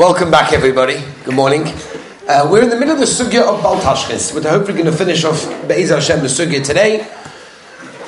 Welcome 0.00 0.30
back, 0.30 0.54
everybody. 0.54 0.94
Good 1.26 1.34
morning. 1.34 1.64
Uh, 2.26 2.48
we're 2.50 2.62
in 2.62 2.70
the 2.70 2.78
middle 2.78 2.94
of 2.94 3.00
the 3.00 3.04
sugya 3.04 3.42
of 3.42 3.60
Baltashkis. 3.60 4.34
We're 4.34 4.48
hopefully 4.48 4.72
going 4.72 4.90
to 4.90 4.96
finish 4.96 5.24
off 5.24 5.44
Be'ez 5.68 5.90
Hashem 5.90 6.20
the 6.20 6.26
sugya 6.26 6.64
today. 6.64 7.06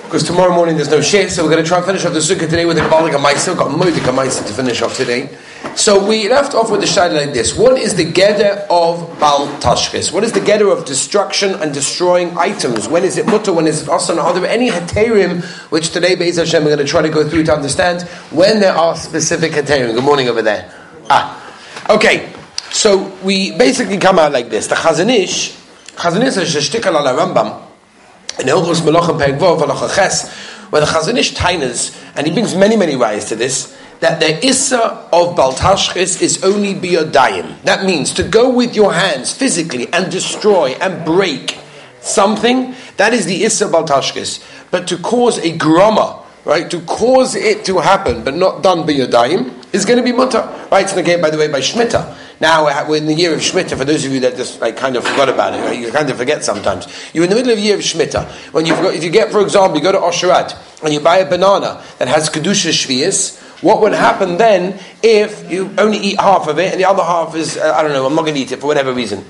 Because 0.05 0.23
tomorrow 0.23 0.55
morning 0.55 0.77
there's 0.77 0.89
no 0.89 1.03
shift, 1.03 1.33
so 1.33 1.45
we're 1.45 1.51
going 1.51 1.63
to 1.63 1.69
try 1.69 1.77
and 1.77 1.85
finish 1.85 2.07
off 2.07 2.15
the 2.15 2.21
sugya 2.21 2.49
today 2.49 2.65
with 2.65 2.79
a 2.79 2.81
Kabbalah 2.81 3.11
Gamaisa. 3.11 3.49
We've 3.49 3.59
got 3.59 3.73
Moedik 3.73 4.07
Gamaisa 4.07 4.47
to 4.47 4.55
finish 4.55 4.81
off 4.81 4.97
today. 4.97 5.37
So 5.77 6.03
we 6.09 6.31
left 6.31 6.55
off 6.55 6.71
with 6.71 6.81
the 6.81 6.87
shayla 6.87 7.27
like 7.27 7.35
this. 7.35 7.59
What 7.59 7.77
is 7.79 7.95
the 7.95 8.11
gather 8.11 8.67
of 8.71 9.21
Bal 9.21 9.49
Tashkis? 9.61 10.15
What 10.15 10.25
is 10.25 10.33
the 10.33 10.41
gather 10.41 10.71
of 10.71 10.87
destruction 10.87 11.57
and 11.57 11.75
destroying 11.75 12.39
items? 12.39 12.89
When 12.89 13.05
is 13.05 13.19
it 13.19 13.27
mutter? 13.27 13.53
When 13.53 13.67
is 13.67 13.83
it 13.83 13.91
asan? 13.91 14.19
Are 14.19 14.33
there 14.33 14.47
any 14.47 14.71
heterim 14.71 15.45
which 15.71 15.91
today, 15.91 16.15
Be'ez 16.15 16.39
Hashem, 16.39 16.65
we're 16.65 16.75
going 16.75 16.87
to 16.87 16.91
try 16.91 17.03
to 17.03 17.11
go 17.11 17.29
through 17.29 17.45
to 17.45 17.53
understand 17.53 18.09
when 18.31 18.61
there 18.61 18.73
are 18.73 18.97
specific 18.97 19.53
heterim? 19.53 19.93
Good 19.93 20.05
morning 20.05 20.31
over 20.31 20.41
there. 20.41 20.73
Ah. 21.11 21.42
Okay, 21.93 22.33
so 22.71 23.15
we 23.23 23.55
basically 23.59 23.99
come 23.99 24.19
out 24.19 24.33
like 24.33 24.49
this. 24.49 24.67
The 24.67 24.77
Chazanish, 24.77 25.55
Chazanish 25.95 26.39
is 26.39 26.57
a 26.57 26.59
shtikal 26.59 26.87
ala 26.87 27.13
Rambam, 27.13 27.61
in 28.41 28.47
Hilchos 28.47 28.81
Melochem 28.81 29.21
Perek 29.21 29.39
Vov 29.39 29.95
Ches, 29.95 30.33
where 30.71 30.81
the 30.81 30.87
Chazanish 30.87 31.35
tainas, 31.35 31.95
and 32.17 32.27
he 32.27 32.33
brings 32.33 32.55
many, 32.55 32.77
many 32.77 32.95
rayas 32.95 33.29
to 33.29 33.37
this, 33.37 33.79
that 34.01 34.21
the 34.21 34.43
Issa 34.43 34.81
of 35.13 35.37
Baltashchis 35.37 36.23
is 36.23 36.43
only 36.43 36.75
biyodayim. 36.75 37.61
That 37.65 37.85
means 37.85 38.15
to 38.15 38.23
go 38.23 38.49
with 38.49 38.75
your 38.75 38.95
hands 38.95 39.35
physically 39.35 39.93
and 39.93 40.11
destroy 40.11 40.71
and 40.81 41.05
break 41.05 41.59
something, 42.01 42.75
that 42.97 43.13
is 43.13 43.27
the 43.27 43.45
Issa 43.45 43.67
Baltashchis. 43.67 44.71
But 44.71 44.89
to 44.89 44.97
cause 44.97 45.37
a 45.41 45.55
grama, 45.59 46.25
right, 46.47 46.71
to 46.71 46.81
cause 46.81 47.35
it 47.35 47.67
to 47.67 47.81
happen, 47.81 48.25
but 48.25 48.35
not 48.35 48.63
done 48.63 48.87
biyodayim, 48.87 49.62
is 49.73 49.85
going 49.85 49.99
to 49.99 50.05
be 50.05 50.13
mutter. 50.13 50.41
Right, 50.71 50.85
it's 50.85 50.95
negated, 50.95 51.23
by 51.23 51.31
the 51.31 51.39
way, 51.39 51.49
by 51.49 51.61
Shemitah. 51.61 52.17
Now, 52.41 52.65
we're 52.89 52.97
in 52.97 53.07
the 53.07 53.15
year 53.15 53.33
of 53.35 53.41
Shemitah, 53.41 53.77
for 53.77 53.85
those 53.85 54.05
of 54.05 54.13
you 54.13 54.21
that 54.21 54.37
just 54.37 54.61
like, 54.61 54.77
kind 54.77 54.97
of 54.97 55.07
forgot 55.07 55.29
about 55.29 55.55
it, 55.55 55.59
right? 55.59 55.79
you 55.79 55.91
kind 55.93 56.11
of 56.11 56.17
forget 56.17 56.45
sometimes. 56.45 56.87
You're 57.15 57.25
in 57.25 57.31
the 57.31 57.37
middle 57.37 57.53
of 57.53 57.59
the 57.59 57.63
year 57.63 57.77
of 57.77 57.81
Shemitah. 57.81 58.53
When 58.53 58.67
you 58.67 58.75
if 58.91 59.05
you 59.05 59.11
get, 59.11 59.33
for 59.33 59.41
example, 59.41 59.79
you 59.79 59.83
go 59.83 59.93
to 59.93 59.99
Osher 59.99 60.31
Ad 60.31 60.55
and 60.83 60.93
you 60.93 61.01
buy 61.01 61.19
a 61.19 61.29
banana 61.29 61.83
that 61.99 62.09
has 62.09 62.29
Kedusha 62.29 62.71
Shvias, 62.71 63.41
what 63.63 63.81
would 63.81 63.93
happen 63.93 64.39
then 64.39 64.79
if 65.03 65.51
you 65.51 65.73
only 65.79 65.99
eat 65.99 66.21
half 66.21 66.49
of 66.49 66.59
it 66.59 66.73
and 66.73 66.81
the 66.81 66.85
other 66.85 67.03
half 67.03 67.35
is, 67.37 67.57
uh, 67.57 67.73
I 67.75 67.83
don't 67.83 67.93
know, 67.93 68.07
I'm 68.07 68.15
not 68.15 68.23
going 68.23 68.35
to 68.35 68.41
eat 68.41 68.51
it 68.51 68.61
for 68.61 68.67
whatever 68.67 68.93
reason? 68.93 69.25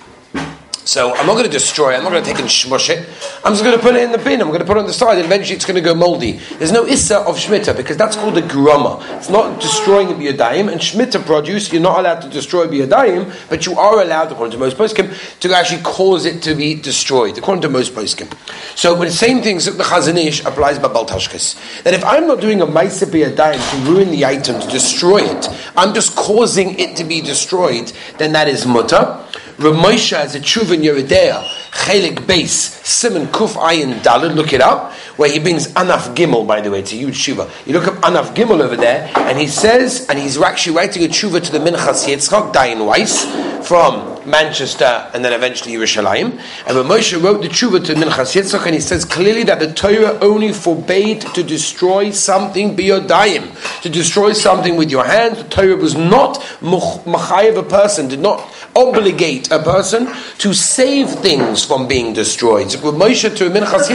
So 0.84 1.14
I'm 1.14 1.26
not 1.26 1.34
going 1.34 1.44
to 1.44 1.50
destroy 1.50 1.94
it. 1.94 1.98
I'm 1.98 2.02
not 2.02 2.10
going 2.10 2.24
to 2.24 2.30
take 2.30 2.40
and 2.40 2.50
smush 2.50 2.90
it. 2.90 3.08
I'm 3.44 3.52
just 3.52 3.62
going 3.62 3.76
to 3.76 3.82
put 3.82 3.94
it 3.94 4.02
in 4.02 4.10
the 4.10 4.18
bin. 4.18 4.40
I'm 4.40 4.48
going 4.48 4.60
to 4.60 4.64
put 4.64 4.76
it 4.76 4.80
on 4.80 4.86
the 4.86 4.92
side, 4.92 5.16
and 5.16 5.24
eventually 5.24 5.54
it's 5.54 5.64
going 5.64 5.76
to 5.76 5.80
go 5.80 5.94
moldy. 5.94 6.40
There's 6.58 6.72
no 6.72 6.84
issa 6.84 7.18
of 7.20 7.36
shmita 7.36 7.76
because 7.76 7.96
that's 7.96 8.16
called 8.16 8.36
a 8.36 8.42
grama. 8.42 8.98
It's 9.16 9.28
not 9.28 9.60
destroying 9.60 10.08
a 10.08 10.14
biyadayim. 10.14 10.70
And 10.72 10.80
shmita 10.80 11.24
produce, 11.24 11.72
you're 11.72 11.80
not 11.80 12.00
allowed 12.00 12.20
to 12.22 12.28
destroy 12.28 12.66
biyadayim, 12.66 13.48
but 13.48 13.64
you 13.64 13.78
are 13.78 14.02
allowed, 14.02 14.32
according 14.32 14.52
to 14.52 14.58
most 14.58 14.76
poskim, 14.76 15.38
to 15.38 15.54
actually 15.54 15.82
cause 15.82 16.24
it 16.24 16.42
to 16.42 16.54
be 16.56 16.74
destroyed. 16.74 17.38
According 17.38 17.62
to 17.62 17.68
most 17.68 17.94
poskim. 17.94 18.32
So, 18.76 18.96
but 18.96 19.04
the 19.04 19.12
same 19.12 19.40
thing 19.40 19.58
the 19.58 19.84
chazanish 19.84 20.44
applies 20.44 20.80
by 20.80 20.88
baltashkes. 20.88 21.82
That 21.84 21.94
if 21.94 22.04
I'm 22.04 22.26
not 22.26 22.40
doing 22.40 22.60
a 22.60 22.66
ma'isa 22.66 23.06
biyadayim 23.06 23.70
to 23.70 23.90
ruin 23.90 24.10
the 24.10 24.26
item, 24.26 24.60
to 24.60 24.66
destroy 24.66 25.18
it, 25.18 25.48
I'm 25.76 25.94
just 25.94 26.16
causing 26.16 26.78
it 26.80 26.96
to 26.96 27.04
be 27.04 27.20
destroyed, 27.20 27.92
then 28.18 28.32
that 28.32 28.48
is 28.48 28.66
mutter. 28.66 29.21
Ramosha 29.58 30.16
has 30.18 30.34
a 30.34 30.40
tshuva 30.40 30.74
in 30.74 30.80
Yeridea, 30.82 31.42
Chelik 31.70 32.26
Base, 32.26 32.80
Simon 32.86 33.26
Kuf 33.26 33.54
Ayin 33.54 33.94
Dalad, 34.00 34.34
look 34.34 34.52
it 34.52 34.60
up, 34.60 34.92
where 35.16 35.30
he 35.30 35.38
brings 35.38 35.68
Anaf 35.68 36.14
Gimel, 36.14 36.46
by 36.46 36.60
the 36.60 36.70
way, 36.70 36.80
it's 36.80 36.92
a 36.92 36.96
huge 36.96 37.18
tshuva. 37.24 37.50
You 37.66 37.74
look 37.74 37.88
up 37.88 37.94
Anaf 38.02 38.34
Gimel 38.34 38.60
over 38.60 38.76
there, 38.76 39.10
and 39.16 39.38
he 39.38 39.46
says, 39.46 40.06
and 40.08 40.18
he's 40.18 40.40
actually 40.40 40.76
writing 40.76 41.04
a 41.04 41.08
tshuva 41.08 41.42
to 41.44 41.52
the 41.52 41.58
Minchas 41.58 42.06
Yitzchak, 42.06 42.52
Dayan 42.52 42.86
Weiss, 42.86 43.24
from 43.66 44.12
Manchester 44.28 45.10
and 45.14 45.24
then 45.24 45.32
eventually 45.32 45.74
Yerushalayim. 45.74 46.32
And 46.66 46.76
Moshe 46.88 47.20
wrote 47.22 47.42
the 47.42 47.48
tshuva 47.48 47.84
to 47.86 47.94
Minchas 47.94 48.34
Yitzchak, 48.34 48.64
and 48.66 48.74
he 48.74 48.80
says 48.80 49.04
clearly 49.04 49.42
that 49.44 49.58
the 49.58 49.72
Torah 49.72 50.18
only 50.20 50.52
forbade 50.52 51.22
to 51.34 51.42
destroy 51.42 52.10
something 52.10 52.76
biyodayim, 52.76 53.82
to 53.82 53.88
destroy 53.88 54.32
something 54.32 54.76
with 54.76 54.90
your 54.90 55.04
hands. 55.04 55.38
The 55.38 55.48
Torah 55.48 55.76
was 55.76 55.96
not 55.96 56.38
machayev 56.60 57.56
a 57.58 57.62
person, 57.62 58.08
did 58.08 58.20
not 58.20 58.40
obligate 58.74 59.50
a 59.50 59.58
person 59.58 60.08
to 60.38 60.52
save 60.52 61.10
things 61.10 61.64
from 61.64 61.86
being 61.86 62.12
destroyed. 62.12 62.68
Moshe 62.68 63.36
to 63.36 63.50
Minchas 63.50 63.88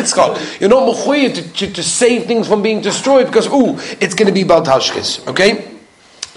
you're 0.60 0.70
not 0.70 0.86
to, 1.36 1.54
to, 1.54 1.74
to, 1.74 1.84
save 1.84 2.26
things 2.26 2.48
from 2.48 2.62
being 2.62 2.82
destroyed 2.82 3.28
because, 3.28 3.48
ooh, 3.48 3.78
it's 4.00 4.14
going 4.14 4.28
to 4.28 4.34
be 4.34 4.44
Baltashkis. 4.44 5.28
Okay? 5.28 5.77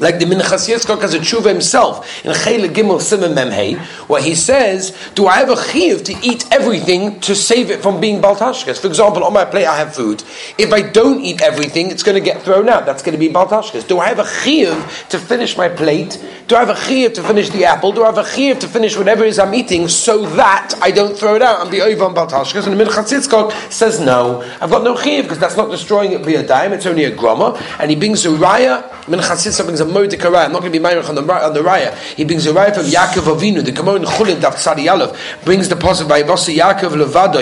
Like 0.00 0.18
the 0.18 0.24
Minchas 0.24 0.66
Yitzchak 0.66 1.02
has 1.02 1.12
a 1.12 1.18
tshuva 1.18 1.46
himself 1.46 2.24
in 2.24 2.32
Chele 2.32 2.68
Gimel 2.68 3.00
Simon 3.00 3.32
Memhei, 3.32 3.78
where 4.08 4.22
he 4.22 4.34
says, 4.34 4.96
"Do 5.14 5.26
I 5.26 5.36
have 5.36 5.50
a 5.50 5.56
chiyuv 5.56 6.04
to 6.06 6.14
eat 6.22 6.46
everything 6.50 7.20
to 7.20 7.34
save 7.34 7.70
it 7.70 7.82
from 7.82 8.00
being 8.00 8.22
baltashkas?" 8.22 8.78
For 8.78 8.86
example, 8.86 9.24
on 9.24 9.34
my 9.34 9.44
plate 9.44 9.66
I 9.66 9.76
have 9.76 9.94
food. 9.94 10.22
If 10.56 10.72
I 10.72 10.80
don't 10.80 11.20
eat 11.20 11.42
everything, 11.42 11.90
it's 11.90 12.02
going 12.02 12.14
to 12.14 12.20
get 12.20 12.42
thrown 12.42 12.70
out. 12.70 12.86
That's 12.86 13.02
going 13.02 13.12
to 13.12 13.18
be 13.18 13.28
baltashkas. 13.28 13.86
Do 13.86 13.98
I 13.98 14.06
have 14.06 14.18
a 14.18 14.24
chiyuv 14.24 15.08
to 15.10 15.18
finish 15.18 15.58
my 15.58 15.68
plate? 15.68 16.18
Do 16.48 16.56
I 16.56 16.60
have 16.60 16.70
a 16.70 16.74
chiyuv 16.74 17.12
to 17.14 17.22
finish 17.22 17.50
the 17.50 17.66
apple? 17.66 17.92
Do 17.92 18.02
I 18.02 18.06
have 18.06 18.18
a 18.18 18.22
chiyuv 18.22 18.58
to 18.60 18.68
finish 18.68 18.96
whatever 18.96 19.24
it 19.24 19.28
is 19.28 19.38
I'm 19.38 19.54
eating 19.54 19.86
so 19.88 20.24
that 20.36 20.72
I 20.80 20.90
don't 20.90 21.16
throw 21.16 21.34
it 21.34 21.42
out 21.42 21.60
and 21.60 21.70
be 21.70 21.82
over 21.82 22.04
on 22.04 22.14
baltashkas? 22.14 22.66
And 22.66 22.80
the 22.80 22.84
Minchas 22.84 23.12
Yitzchak 23.12 23.52
says, 23.70 24.00
"No, 24.00 24.42
I've 24.62 24.70
got 24.70 24.82
no 24.82 24.94
chiyuv 24.94 25.24
because 25.24 25.38
that's 25.38 25.58
not 25.58 25.70
destroying 25.70 26.12
it 26.12 26.22
via 26.22 26.42
dime. 26.42 26.72
It's 26.72 26.86
only 26.86 27.04
a 27.04 27.14
groma." 27.14 27.60
And 27.78 27.90
he 27.90 27.96
brings 27.96 28.24
a 28.24 28.30
raya. 28.30 28.82
Minchas 29.04 29.46
Yitzchak 29.46 29.64
brings 29.64 29.80
a 29.80 29.89
Moedik 29.90 30.24
I'm 30.24 30.52
not 30.52 30.60
going 30.60 30.72
to 30.72 30.78
be 30.78 30.84
Meirich 30.84 31.08
on 31.08 31.14
the, 31.14 31.22
on 31.22 31.52
the 31.52 31.60
Raya. 31.60 31.94
He 32.14 32.24
brings 32.24 32.46
a 32.46 32.52
Raya 32.52 32.74
from 32.74 32.84
Yaakov 32.84 33.36
Avinu. 33.36 33.64
The 33.64 33.72
Gemara 33.72 33.96
in 33.96 34.02
Chulin 34.02 34.40
Daf 34.40 34.54
Tzadi 34.54 35.44
brings 35.44 35.68
the 35.68 35.76
possible 35.76 36.08
by 36.08 36.22
Vasa 36.22 36.52
Yaakov 36.52 36.92
Levado. 36.92 37.40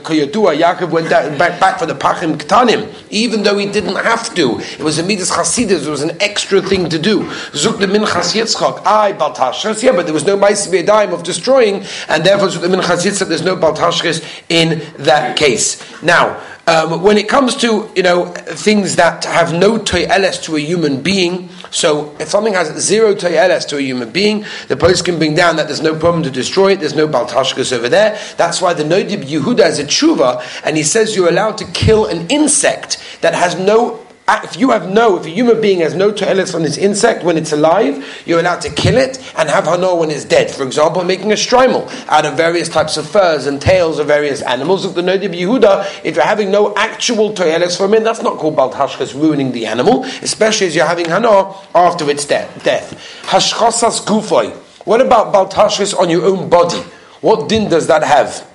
Koyadua, 0.00 0.56
Yaakov 0.58 0.90
went 0.90 1.08
back, 1.10 1.58
back 1.58 1.78
for 1.78 1.86
the 1.86 1.94
Pachim 1.94 2.36
Ktanim, 2.36 2.92
even 3.10 3.42
though 3.42 3.58
he 3.58 3.66
didn't 3.66 3.96
have 3.96 4.34
to. 4.34 4.58
It 4.60 4.80
was 4.80 4.98
a 4.98 5.02
Midas 5.02 5.30
Chasidus. 5.30 5.86
It 5.86 5.90
was 5.90 6.02
an 6.02 6.20
extra 6.20 6.60
thing 6.60 6.88
to 6.90 6.98
do. 6.98 7.24
Zuk 7.52 7.78
the 7.78 7.86
Minchas 7.86 8.34
Yitzchak. 8.34 8.84
I 8.86 9.12
Baltashres. 9.12 9.82
Yeah, 9.82 9.92
but 9.92 10.04
there 10.04 10.14
was 10.14 10.26
no 10.26 10.36
Ma'is 10.36 10.86
dime 10.86 11.12
of 11.12 11.22
destroying, 11.22 11.84
and 12.08 12.24
therefore 12.24 12.48
Zuk 12.48 12.60
the 12.60 12.68
Minchas 12.68 13.04
Yitzchak. 13.04 13.28
There's 13.28 13.44
no 13.44 13.56
Baltashres 13.56 14.24
in 14.48 14.82
that 14.98 15.36
case. 15.36 15.82
Now. 16.02 16.40
Um, 16.68 17.02
when 17.02 17.16
it 17.16 17.30
comes 17.30 17.56
to 17.56 17.90
you 17.96 18.02
know 18.02 18.26
things 18.26 18.96
that 18.96 19.24
have 19.24 19.54
no 19.54 19.78
toyeles 19.78 20.42
to 20.42 20.56
a 20.56 20.60
human 20.60 21.00
being, 21.00 21.48
so 21.70 22.14
if 22.20 22.28
something 22.28 22.52
has 22.52 22.68
zero 22.78 23.14
toyeles 23.14 23.66
to 23.68 23.78
a 23.78 23.80
human 23.80 24.10
being, 24.10 24.44
the 24.68 24.76
post 24.76 25.06
can 25.06 25.16
bring 25.16 25.34
down 25.34 25.56
that 25.56 25.66
there's 25.66 25.80
no 25.80 25.98
problem 25.98 26.22
to 26.24 26.30
destroy 26.30 26.72
it. 26.72 26.80
There's 26.80 26.94
no 26.94 27.08
baltashkas 27.08 27.72
over 27.72 27.88
there. 27.88 28.20
That's 28.36 28.60
why 28.60 28.74
the 28.74 28.82
Noda 28.82 29.16
B'Yehuda 29.16 29.66
is 29.66 29.78
a 29.78 29.84
tshuva, 29.84 30.44
and 30.62 30.76
he 30.76 30.82
says 30.82 31.16
you're 31.16 31.30
allowed 31.30 31.56
to 31.56 31.64
kill 31.72 32.04
an 32.04 32.26
insect 32.28 33.02
that 33.22 33.32
has 33.32 33.58
no 33.58 34.06
if 34.28 34.58
you 34.58 34.70
have 34.70 34.88
no, 34.88 35.16
if 35.16 35.26
a 35.26 35.30
human 35.30 35.60
being 35.60 35.80
has 35.80 35.94
no 35.94 36.12
toilet 36.12 36.54
on 36.54 36.62
this 36.62 36.76
insect 36.76 37.24
when 37.24 37.36
it's 37.36 37.52
alive, 37.52 38.22
you're 38.26 38.40
allowed 38.40 38.60
to 38.60 38.70
kill 38.70 38.96
it 38.96 39.18
and 39.38 39.48
have 39.48 39.64
hano 39.64 39.98
when 39.98 40.10
it's 40.10 40.24
dead. 40.24 40.50
For 40.50 40.64
example, 40.64 41.02
making 41.04 41.32
a 41.32 41.34
shtreimel 41.34 41.90
out 42.08 42.26
of 42.26 42.36
various 42.36 42.68
types 42.68 42.96
of 42.96 43.08
furs 43.08 43.46
and 43.46 43.60
tails 43.60 43.98
of 43.98 44.06
various 44.06 44.42
animals. 44.42 44.84
Of 44.84 44.94
the 44.94 45.02
Noda 45.02 45.28
B'Yehuda, 45.28 46.04
if 46.04 46.16
you're 46.16 46.24
having 46.24 46.50
no 46.50 46.74
actual 46.76 47.32
toilets 47.32 47.76
from 47.76 47.94
it, 47.94 48.04
that's 48.04 48.22
not 48.22 48.38
called 48.38 48.56
baltashkas, 48.56 49.14
ruining 49.14 49.52
the 49.52 49.66
animal, 49.66 50.04
especially 50.22 50.66
as 50.66 50.76
you're 50.76 50.86
having 50.86 51.06
hano 51.06 51.56
after 51.74 52.08
its 52.10 52.24
death. 52.24 53.22
Hashkasa's 53.22 54.00
gufoy. 54.00 54.50
What 54.84 55.00
about 55.00 55.34
baltashkas 55.34 55.98
on 55.98 56.10
your 56.10 56.24
own 56.24 56.48
body? 56.48 56.80
What 57.20 57.48
din 57.48 57.68
does 57.68 57.88
that 57.88 58.02
have? 58.02 58.47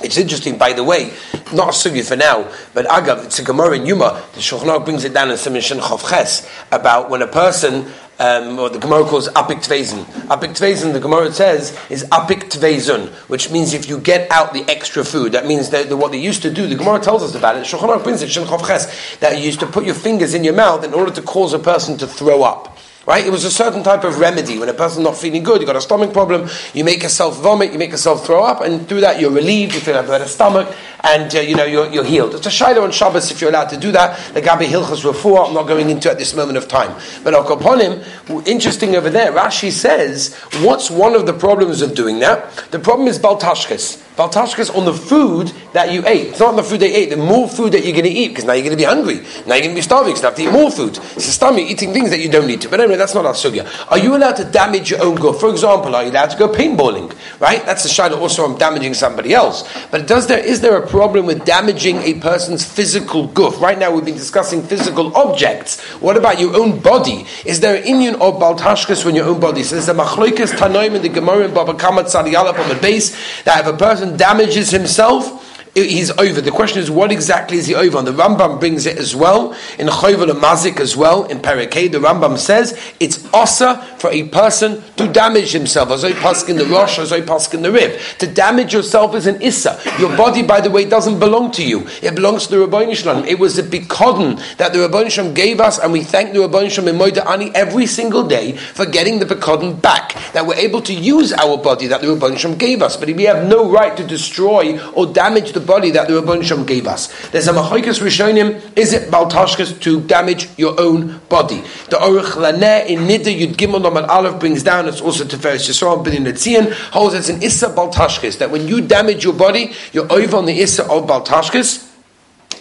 It's 0.00 0.16
interesting, 0.16 0.58
by 0.58 0.74
the 0.74 0.84
way, 0.84 1.12
not 1.52 1.70
a 1.70 1.72
sugi 1.72 2.06
for 2.06 2.14
now, 2.14 2.48
but 2.72 2.86
agav, 2.86 3.24
it's 3.24 3.40
a 3.40 3.42
Gemara 3.42 3.78
in 3.78 3.86
Yuma. 3.86 4.22
The 4.34 4.40
Shulchan 4.40 4.84
brings 4.84 5.02
it 5.02 5.12
down 5.12 5.30
in 5.32 5.36
Simon 5.36 5.60
Shin 5.60 5.80
Ches 5.80 6.48
about 6.70 7.10
when 7.10 7.20
a 7.20 7.26
person, 7.26 7.90
um, 8.20 8.56
what 8.56 8.72
the 8.72 8.78
Gemara 8.78 9.02
calls 9.04 9.28
apik 9.30 9.66
tvezin. 9.66 10.04
Apik 10.28 10.50
tvezin, 10.50 10.92
the 10.92 11.00
Gemara 11.00 11.32
says, 11.32 11.76
is 11.90 12.04
apik 12.04 12.44
tvezun, 12.44 13.08
which 13.28 13.50
means 13.50 13.74
if 13.74 13.88
you 13.88 13.98
get 13.98 14.30
out 14.30 14.52
the 14.52 14.62
extra 14.70 15.04
food, 15.04 15.32
that 15.32 15.46
means 15.46 15.70
that, 15.70 15.88
that 15.88 15.96
what 15.96 16.12
they 16.12 16.20
used 16.20 16.42
to 16.42 16.50
do, 16.52 16.68
the 16.68 16.76
Gemara 16.76 17.00
tells 17.00 17.24
us 17.24 17.34
about 17.34 17.56
it, 17.56 17.64
Shulchan 17.64 18.00
brings 18.04 18.22
it, 18.22 18.30
Shin 18.30 18.46
Ches, 18.46 19.18
that 19.18 19.36
you 19.36 19.44
used 19.44 19.58
to 19.60 19.66
put 19.66 19.84
your 19.84 19.96
fingers 19.96 20.32
in 20.32 20.44
your 20.44 20.54
mouth 20.54 20.84
in 20.84 20.94
order 20.94 21.10
to 21.10 21.22
cause 21.22 21.52
a 21.52 21.58
person 21.58 21.98
to 21.98 22.06
throw 22.06 22.44
up. 22.44 22.77
Right? 23.08 23.26
It 23.26 23.30
was 23.30 23.46
a 23.46 23.50
certain 23.50 23.82
type 23.82 24.04
of 24.04 24.18
remedy. 24.18 24.58
When 24.58 24.68
a 24.68 24.74
person's 24.74 25.02
not 25.02 25.16
feeling 25.16 25.42
good, 25.42 25.62
you've 25.62 25.66
got 25.66 25.76
a 25.76 25.80
stomach 25.80 26.12
problem, 26.12 26.46
you 26.74 26.84
make 26.84 27.02
yourself 27.02 27.40
vomit, 27.40 27.72
you 27.72 27.78
make 27.78 27.90
yourself 27.90 28.26
throw 28.26 28.44
up, 28.44 28.60
and 28.60 28.86
through 28.86 29.00
that 29.00 29.18
you're 29.18 29.30
relieved, 29.30 29.72
you 29.72 29.80
feel 29.80 29.96
a 29.96 30.02
better 30.02 30.28
stomach, 30.28 30.76
and 31.04 31.34
uh, 31.34 31.40
you 31.40 31.54
know 31.54 31.64
you're, 31.64 31.88
you're 31.90 32.04
healed. 32.04 32.34
It's 32.34 32.46
a 32.46 32.50
Shiloh 32.50 32.82
on 32.84 32.92
Shabbos 32.92 33.30
if 33.30 33.40
you're 33.40 33.50
allowed 33.50 33.70
to 33.70 33.76
do 33.76 33.92
that. 33.92 34.34
The 34.34 34.42
Gabi 34.42 34.66
Hilchas 34.66 35.10
Refuah, 35.10 35.48
I'm 35.48 35.54
not 35.54 35.66
going 35.66 35.90
into 35.90 36.10
at 36.10 36.18
this 36.18 36.34
moment 36.34 36.58
of 36.58 36.68
time. 36.68 36.96
But 37.24 37.34
upon 37.34 37.80
him, 37.80 38.02
interesting 38.46 38.96
over 38.96 39.10
there, 39.10 39.32
Rashi 39.32 39.70
says, 39.70 40.34
what's 40.60 40.90
one 40.90 41.14
of 41.14 41.26
the 41.26 41.32
problems 41.32 41.82
of 41.82 41.94
doing 41.94 42.18
that? 42.20 42.52
The 42.70 42.78
problem 42.78 43.08
is 43.08 43.18
Baltashkes. 43.18 44.04
Baltashkas 44.18 44.74
on 44.76 44.84
the 44.84 44.92
food 44.92 45.52
that 45.74 45.92
you 45.92 46.04
ate. 46.04 46.28
It's 46.28 46.40
not 46.40 46.48
on 46.48 46.56
the 46.56 46.64
food 46.64 46.80
they 46.80 46.92
ate, 46.92 47.10
the 47.10 47.16
more 47.16 47.48
food 47.48 47.72
that 47.72 47.84
you're 47.84 47.92
going 47.92 48.04
to 48.04 48.10
eat, 48.10 48.28
because 48.28 48.44
now 48.44 48.54
you're 48.54 48.64
going 48.64 48.76
to 48.76 48.82
be 48.82 48.82
hungry. 48.82 49.18
Now 49.46 49.54
you're 49.54 49.62
going 49.62 49.70
to 49.70 49.74
be 49.76 49.80
starving, 49.80 50.16
so 50.16 50.22
you 50.22 50.26
have 50.26 50.34
to 50.34 50.42
eat 50.42 50.50
more 50.50 50.72
food. 50.72 50.96
So 50.96 51.20
stomach 51.20 51.62
eating 51.62 51.92
things 51.92 52.10
that 52.10 52.18
you 52.18 52.28
don't 52.28 52.48
need 52.48 52.60
to. 52.62 52.68
But 52.68 52.80
anyway, 52.80 52.96
that's 52.96 53.14
not 53.14 53.26
our 53.26 53.34
sugya. 53.34 53.64
Are 53.92 53.98
you 53.98 54.16
allowed 54.16 54.34
to 54.38 54.44
damage 54.44 54.90
your 54.90 55.04
own 55.04 55.14
good? 55.14 55.36
For 55.38 55.50
example, 55.50 55.94
are 55.94 56.02
you 56.02 56.10
allowed 56.10 56.30
to 56.30 56.36
go 56.36 56.48
paintballing? 56.48 57.16
Right? 57.38 57.64
That's 57.64 57.84
the 57.84 57.88
Shiloh 57.88 58.18
also 58.18 58.44
on 58.44 58.58
damaging 58.58 58.94
somebody 58.94 59.34
else. 59.34 59.68
But 59.92 60.08
does 60.08 60.26
there 60.26 60.44
is 60.44 60.60
there 60.60 60.76
a 60.76 60.87
problem 60.88 61.26
with 61.26 61.44
damaging 61.44 61.98
a 61.98 62.14
person's 62.14 62.64
physical 62.64 63.28
goof? 63.28 63.60
Right 63.60 63.78
now 63.78 63.90
we've 63.90 64.04
been 64.04 64.16
discussing 64.16 64.62
physical 64.62 65.16
objects. 65.16 65.80
What 66.00 66.16
about 66.16 66.40
your 66.40 66.56
own 66.56 66.80
body? 66.80 67.26
Is 67.44 67.60
there 67.60 67.76
an 67.76 67.84
Indian 67.84 68.14
of 68.14 68.34
Baltashkas 68.34 69.04
when 69.04 69.14
your 69.14 69.26
own 69.26 69.40
body? 69.40 69.62
So 69.62 69.76
there's 69.76 69.88
a 69.88 69.94
machloikas 69.94 70.52
tanoim 70.56 70.94
in 70.94 71.02
the 71.02 71.08
Gemara 71.08 71.44
in 71.44 71.54
Baba 71.54 71.74
Kamat 71.74 72.04
Sadiyalap 72.04 72.58
on 72.58 72.68
the 72.68 72.80
base 72.80 73.42
that 73.44 73.60
if 73.60 73.72
a 73.72 73.76
person 73.76 74.16
damages 74.16 74.70
himself, 74.70 75.37
he's 75.84 76.10
over. 76.10 76.40
The 76.40 76.50
question 76.50 76.80
is, 76.82 76.90
what 76.90 77.12
exactly 77.12 77.58
is 77.58 77.66
he 77.66 77.74
over 77.74 77.98
on? 77.98 78.04
The 78.04 78.12
Rambam 78.12 78.60
brings 78.60 78.86
it 78.86 78.98
as 78.98 79.14
well 79.14 79.52
in 79.78 79.86
Chayvul 79.86 80.30
Mazik 80.40 80.80
as 80.80 80.96
well 80.96 81.24
in 81.24 81.38
Parakeh. 81.38 81.90
The 81.90 81.98
Rambam 81.98 82.38
says 82.38 82.78
it's 83.00 83.28
osa 83.32 83.76
for 83.98 84.10
a 84.10 84.28
person 84.28 84.82
to 84.96 85.06
damage 85.12 85.52
himself. 85.52 85.90
As 85.90 86.04
I 86.04 86.12
pask 86.12 86.48
in 86.48 86.56
the 86.56 86.66
Rosh, 86.66 86.98
as 86.98 87.12
I 87.12 87.20
pask 87.20 87.54
in 87.54 87.62
the 87.62 87.72
Rib. 87.72 87.98
To 88.18 88.26
damage 88.26 88.72
yourself 88.72 89.14
is 89.14 89.26
an 89.26 89.40
issa. 89.42 89.80
Your 89.98 90.16
body, 90.16 90.42
by 90.42 90.60
the 90.60 90.70
way, 90.70 90.84
doesn't 90.84 91.18
belong 91.18 91.50
to 91.52 91.64
you. 91.64 91.86
It 92.02 92.14
belongs 92.14 92.46
to 92.46 92.56
the 92.56 92.60
Rabbi 92.66 92.92
Shalom. 92.94 93.24
It 93.24 93.38
was 93.38 93.58
a 93.58 93.62
bikodon 93.62 94.40
that 94.56 94.72
the 94.72 94.80
Rabbi 94.80 95.08
Shalom 95.08 95.34
gave 95.34 95.60
us, 95.60 95.78
and 95.78 95.92
we 95.92 96.02
thank 96.02 96.32
the 96.32 96.40
Rabbi 96.40 96.68
Shalom 96.68 96.88
in 96.88 96.96
Moida 96.96 97.26
Ani 97.26 97.50
every 97.54 97.86
single 97.86 98.26
day 98.26 98.56
for 98.56 98.86
getting 98.86 99.18
the 99.18 99.26
bikodon 99.26 99.80
back. 99.80 100.14
That 100.32 100.46
we're 100.46 100.54
able 100.54 100.82
to 100.82 100.94
use 100.94 101.32
our 101.32 101.56
body 101.56 101.86
that 101.88 102.00
the 102.00 102.12
Rabbi 102.12 102.36
Shalom 102.36 102.58
gave 102.58 102.82
us, 102.82 102.96
but 102.96 103.08
we 103.08 103.24
have 103.24 103.46
no 103.46 103.70
right 103.70 103.96
to 103.96 104.06
destroy 104.06 104.78
or 104.92 105.06
damage 105.06 105.52
the 105.52 105.60
body 105.68 105.92
that 105.92 106.08
the 106.08 106.14
Rabban 106.14 106.42
Shem 106.42 106.66
gave 106.66 106.88
us. 106.88 107.06
There's 107.30 107.46
a 107.46 107.52
machoikas 107.52 108.00
rishonim. 108.00 108.76
Is 108.76 108.92
it 108.92 109.10
baltashkas 109.12 109.80
to 109.82 110.00
damage 110.00 110.48
your 110.58 110.80
own 110.80 111.18
body? 111.28 111.60
The 111.90 111.98
Aruch 111.98 112.32
LaNer 112.32 112.86
in 112.86 113.00
Nida 113.00 113.32
Yud 113.38 113.54
Gimel 113.54 113.80
Nomad 113.80 114.06
Aleph 114.06 114.40
brings 114.40 114.64
down. 114.64 114.88
It's 114.88 115.00
also 115.00 115.22
Tiferes 115.22 115.68
Yisrael 115.68 116.04
B'din 116.04 116.26
Netzion 116.26 116.72
holds 116.90 117.14
it's 117.14 117.28
an 117.28 117.42
issa 117.42 117.68
baltashkas 117.68 118.38
that 118.38 118.50
when 118.50 118.66
you 118.66 118.80
damage 118.80 119.22
your 119.22 119.34
body, 119.34 119.72
you're 119.92 120.10
over 120.12 120.38
on 120.38 120.46
the 120.46 120.58
issa 120.58 120.82
of 120.84 121.06
baltashkas. 121.06 121.87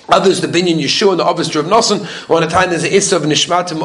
Others, 0.09 0.42
the 0.42 0.48
binyan 0.48 0.80
Yeshua 0.80 1.12
and 1.12 1.19
the 1.19 1.25
obvious 1.25 1.54
of 1.56 1.65
Nosson, 1.65 2.06
one 2.30 2.44
at 2.44 2.50
a 2.50 2.51
time 2.51 2.69
there's 2.69 2.83
an 2.83 2.94
issa 2.94 3.18
of 3.18 3.24
nishmatim 3.24 3.81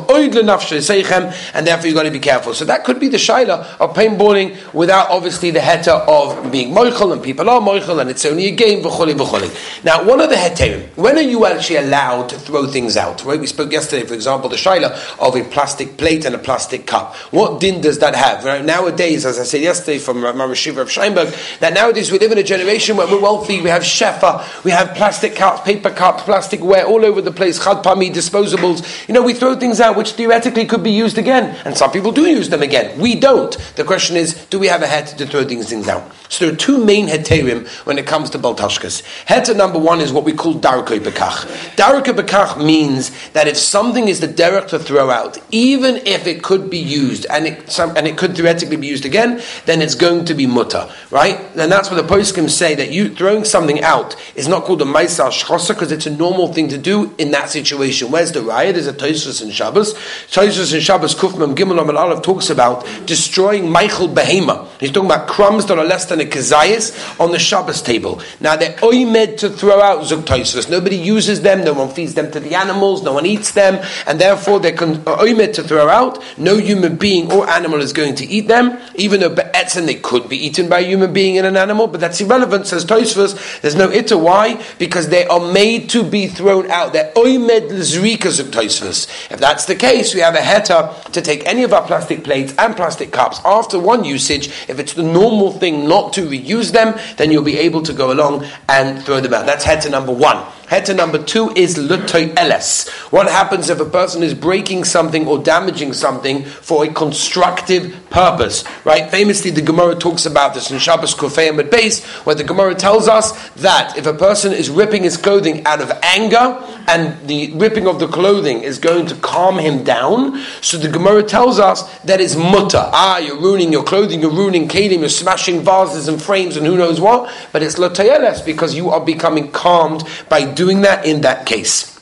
and 1.55 1.67
therefore 1.67 1.87
you've 1.87 1.97
got 1.97 2.05
to 2.05 2.11
be 2.11 2.21
careful. 2.21 2.55
So 2.55 2.65
that 2.67 2.85
could 2.85 3.01
be 3.01 3.09
the 3.09 3.17
shaila 3.17 3.79
of 3.81 3.95
paintballing 3.95 4.73
without 4.73 5.11
obviously 5.11 5.51
the 5.51 5.59
heta 5.59 6.07
of 6.07 6.53
being 6.53 6.73
moichel 6.73 7.13
and 7.13 7.23
people 7.23 7.51
are 7.51 7.61
moichel 7.61 8.01
and 8.01 8.09
it's 8.09 8.25
only 8.25 8.47
a 8.47 8.51
game 8.53 8.85
v'choli 8.85 9.15
v'choli. 9.15 9.85
Now, 9.85 10.05
one 10.05 10.21
of 10.21 10.31
the 10.31 10.37
heterim, 10.37 10.97
when 10.97 11.17
are 11.19 11.23
you 11.23 11.45
actually 11.47 11.77
allowed 11.77 12.29
to 12.29 12.39
throw 12.39 12.67
things 12.67 12.97
out? 12.97 13.25
Right? 13.25 13.41
We 13.41 13.49
spoke 13.49 13.73
yesterday, 13.73 14.07
for 14.07 14.15
example, 14.15 14.49
the 14.49 14.57
shaila 14.57 15.19
of 15.19 15.35
a 15.35 15.43
plastic 15.43 15.97
plate 15.97 16.25
and 16.25 16.35
a 16.35 16.39
plastic 16.39 16.87
cup. 16.87 17.17
What 17.33 17.61
din 17.61 17.81
does 17.81 17.99
that 17.99 18.15
have? 18.15 18.45
Right? 18.45 18.65
Nowadays, 18.65 19.27
as 19.27 19.41
I 19.41 19.45
said 19.45 19.63
yesterday 19.63 19.99
from 19.99 20.21
Mara 20.21 20.55
Shiva 20.55 20.83
of 20.83 20.89
Scheinberg, 20.89 21.59
that 21.59 21.75
nowadays 21.75 22.13
we 22.13 22.19
live 22.19 22.33
in 22.33 22.39
a 22.39 22.43
generation 22.45 22.97
where 22.97 23.09
we're 23.09 23.21
wealthy, 23.21 23.61
we 23.61 23.71
have 23.71 23.83
shefa, 23.83 24.65
we 24.65 24.71
have 24.71 24.95
plastic 24.95 25.35
cups, 25.35 25.63
paper 25.63 25.91
cups 25.91 26.12
plastic 26.19 26.63
ware 26.63 26.87
all 26.87 27.05
over 27.05 27.21
the 27.21 27.33
place, 27.33 27.59
chadpami, 27.59 28.13
disposables. 28.13 29.09
You 29.09 29.15
know, 29.15 29.23
we 29.23 29.35
throw 29.35 29.55
things 29.55 29.81
out 29.81 29.97
which 29.97 30.13
theoretically 30.13 30.67
could 30.67 30.83
be 30.83 30.91
used 30.91 31.19
again, 31.19 31.57
and 31.65 31.77
some 31.77 31.91
people 31.91 32.13
do 32.13 32.27
use 32.29 32.49
them 32.49 32.63
again. 32.63 32.99
We 33.01 33.15
don't. 33.15 33.57
The 33.77 33.85
question 33.85 34.17
is, 34.17 34.35
do 34.47 34.59
we 34.59 34.67
have 34.69 34.83
a 34.83 34.87
head 34.87 35.07
to 35.19 35.27
throw 35.27 35.45
these 35.45 35.69
things 35.69 35.89
out? 35.89 36.11
So 36.29 36.47
there 36.47 36.55
are 36.55 36.57
two 36.57 36.83
main 36.83 37.09
heterim 37.09 37.69
when 37.85 37.99
it 37.99 38.07
comes 38.07 38.31
to 38.31 38.39
baltashkas. 38.39 39.03
Heter 39.27 39.55
number 39.55 39.79
one 39.79 40.01
is 40.01 40.15
what 40.15 40.25
we 40.25 40.33
call 40.33 40.55
darkei 40.55 40.99
bekach. 40.99 41.45
Darkei 41.77 42.15
bekach 42.15 42.57
means 42.57 43.11
that 43.33 43.47
if 43.47 43.59
something 43.59 44.09
is 44.09 44.21
the 44.21 44.29
derech 44.29 44.69
to 44.69 44.79
throw 44.79 45.11
out, 45.11 45.39
even 45.51 45.97
if 46.07 46.27
it 46.27 46.43
could 46.43 46.71
be 46.71 46.79
used 46.79 47.27
and 47.27 47.47
it 47.47 47.71
some, 47.71 47.95
and 47.99 48.07
it 48.07 48.17
could 48.17 48.35
theoretically 48.35 48.77
be 48.77 48.87
used 48.87 49.05
again, 49.05 49.43
then 49.67 49.83
it's 49.83 49.95
going 49.95 50.25
to 50.25 50.33
be 50.33 50.47
mutter, 50.47 50.89
right? 51.11 51.39
And 51.55 51.71
that's 51.71 51.91
what 51.91 51.97
the 51.97 52.15
poskim 52.15 52.49
say 52.49 52.75
that 52.77 52.91
you 52.91 53.15
throwing 53.15 53.45
something 53.45 53.83
out 53.83 54.17
is 54.35 54.49
not 54.49 54.65
called 54.65 54.81
a 54.81 54.87
maisar 54.87 55.29
shchosa 55.29 55.69
because 55.69 55.93
it's 55.93 56.02
a 56.07 56.11
normal 56.11 56.53
thing 56.53 56.69
to 56.69 56.79
do 56.79 57.15
in 57.19 57.31
that 57.33 57.51
situation. 57.51 58.11
Where's 58.11 58.33
the 58.33 58.43
riot? 58.43 58.75
There's 58.75 58.87
a 58.87 58.93
Tosfos 58.93 59.43
in 59.43 59.51
Shabbos. 59.51 59.95
Tosfos 59.95 60.75
in 60.75 60.81
Shabbos 60.81 61.15
Kufmam 61.15 61.55
Gimel 61.55 61.81
Amel 61.81 61.99
Aleph 61.99 62.23
talks 62.23 62.51
about 62.51 62.87
destroying 63.07 63.71
Michael 63.71 64.09
Behema. 64.09 64.69
He's 64.79 64.91
talking 64.91 65.11
about 65.11 65.29
crumbs 65.29 65.67
that 65.67 65.79
are 65.79 65.85
less 65.85 66.07
than 66.07 66.21
a 66.21 66.25
kazayas 66.25 67.21
on 67.21 67.31
the 67.31 67.39
Shabbos 67.39 67.83
table. 67.83 68.21
Now 68.41 68.57
they're 68.57 68.77
oimed 68.79 69.39
to 69.39 69.51
throw 69.51 69.81
out 69.81 70.05
zuk. 70.05 70.71
Nobody 70.71 70.97
uses 70.97 71.41
them. 71.43 71.65
No 71.65 71.73
one 71.73 71.91
feeds 71.91 72.15
them 72.15 72.31
to 72.31 72.41
the 72.41 72.55
animals. 72.55 73.03
No 73.03 73.13
one 73.13 73.27
eats 73.27 73.53
them, 73.53 73.85
and 74.07 74.21
therefore 74.21 74.61
they're 74.61 74.75
uh, 74.75 75.23
oimed 75.23 75.55
to 75.55 75.63
throw 75.63 75.89
out. 75.89 76.23
No 76.39 76.57
human 76.57 76.97
being 76.97 77.31
or 77.33 77.49
animal 77.49 77.81
is 77.81 77.93
going 77.93 78.15
to 78.17 78.27
eat 78.27 78.49
them, 78.49 78.79
even 78.95 79.21
though 79.21 79.35
be'etzin 79.35 79.87
they 79.87 79.95
could 79.95 80.29
be 80.29 80.37
eaten 80.37 80.69
by 80.69 80.81
a 80.81 80.87
human 80.87 81.13
being 81.13 81.39
and 81.39 81.47
an 81.47 81.57
animal. 81.57 81.87
But 81.87 82.01
that's 82.01 82.21
irrelevant, 82.21 82.67
says 82.67 82.85
Tosfos. 82.85 83.61
There's 83.61 83.77
no 83.77 83.91
ita. 83.91 84.17
Why? 84.17 84.63
Because 84.79 85.09
they 85.09 85.27
are 85.27 85.53
made 85.53 85.91
to 85.93 86.03
be 86.03 86.27
thrown 86.27 86.71
out. 86.71 86.95
They're 86.95 87.13
oimed 87.13 87.69
zrika 87.71 88.31
zuk 88.33 88.51
toisus. 88.51 89.31
If 89.31 89.39
that's 89.41 89.67
the 89.67 89.75
case, 89.75 90.15
we 90.15 90.21
have 90.21 90.35
a 90.35 90.39
heta 90.39 91.13
to 91.13 91.21
take 91.21 91.47
any 91.47 91.65
of 91.65 91.75
our 91.75 91.87
plastic 91.87 92.25
plates 92.25 92.55
and 92.57 92.75
plastic 92.75 93.13
cups 93.13 93.41
after 93.45 93.79
one 93.79 94.03
usage. 94.03 94.49
If 94.69 94.79
it's 94.79 94.95
the 94.95 95.03
normal 95.03 95.53
thing 95.53 95.87
not 95.87 96.15
to 96.15 96.23
reuse 96.23 96.73
them, 96.73 96.99
then 97.19 97.31
you'll 97.31 97.45
be 97.45 97.59
able 97.59 97.83
to 97.83 97.93
go 97.93 98.11
along 98.11 98.47
and 98.71 99.03
throw 99.03 99.21
them 99.21 99.35
out. 99.35 99.45
That's 99.45 99.65
head 99.65 99.83
to 99.83 99.91
number 99.91 100.13
one. 100.13 100.43
Heter 100.73 100.97
number 100.97 101.23
two 101.23 101.51
is 101.55 101.77
eles. 101.77 102.89
What 103.11 103.29
happens 103.29 103.69
if 103.69 103.79
a 103.79 103.85
person 103.85 104.23
is 104.23 104.33
breaking 104.33 104.85
something 104.85 105.27
or 105.29 105.39
damaging 105.39 105.93
something 105.93 106.45
for 106.47 106.87
a 106.87 106.89
constructive 106.89 107.95
purpose? 108.09 108.65
Right? 108.83 109.11
Famously, 109.11 109.51
the 109.51 109.61
Gemara 109.61 109.97
talks 109.97 110.25
about 110.25 110.55
this 110.55 110.71
in 110.71 110.79
Shabbos 110.79 111.15
Kufay 111.15 111.51
and 111.51 111.71
base, 111.71 112.03
where 112.25 112.35
the 112.35 112.43
Gemara 112.43 112.75
tells 112.75 113.07
us 113.07 113.51
that 113.57 113.99
if 113.99 114.07
a 114.07 114.15
person 114.15 114.55
is 114.55 114.71
ripping 114.71 115.03
his 115.03 115.19
clothing 115.19 115.63
out 115.67 115.83
of 115.83 115.91
anger, 116.03 116.67
and 116.89 117.29
the 117.29 117.53
ripping 117.55 117.87
of 117.87 118.01
the 118.01 118.09
clothing 118.09 118.63
is 118.63 118.79
going 118.79 119.07
to 119.07 119.15
calm 119.17 119.59
him 119.59 119.85
down, 119.85 120.39
so 120.63 120.79
the 120.79 120.89
Gemara 120.89 121.23
tells 121.23 121.59
us 121.59 121.83
that 122.01 122.21
it's 122.21 122.35
mutter. 122.35 122.83
Ah, 122.93 123.19
you're 123.19 123.41
ruining 123.41 123.73
your 123.73 123.85
clothing, 123.85 124.21
you're 124.21 124.31
ruining 124.31 124.69
kelim, 124.69 125.01
you're 125.01 125.09
smashing 125.09 125.61
vases 125.61 126.09
and 126.09 126.21
frames 126.21 126.57
and 126.57 126.67
who 126.67 126.77
knows 126.77 127.01
what, 127.01 127.31
but 127.53 127.63
it's 127.63 127.77
lotayeles 127.77 128.45
because 128.45 128.75
you 128.75 128.91
are 128.91 129.05
becoming 129.05 129.51
calmed 129.53 130.03
by 130.29 130.45
doing 130.45 130.62
doing 130.63 130.83
that 130.83 131.05
in 131.05 131.23
that 131.23 131.45
case. 131.45 131.99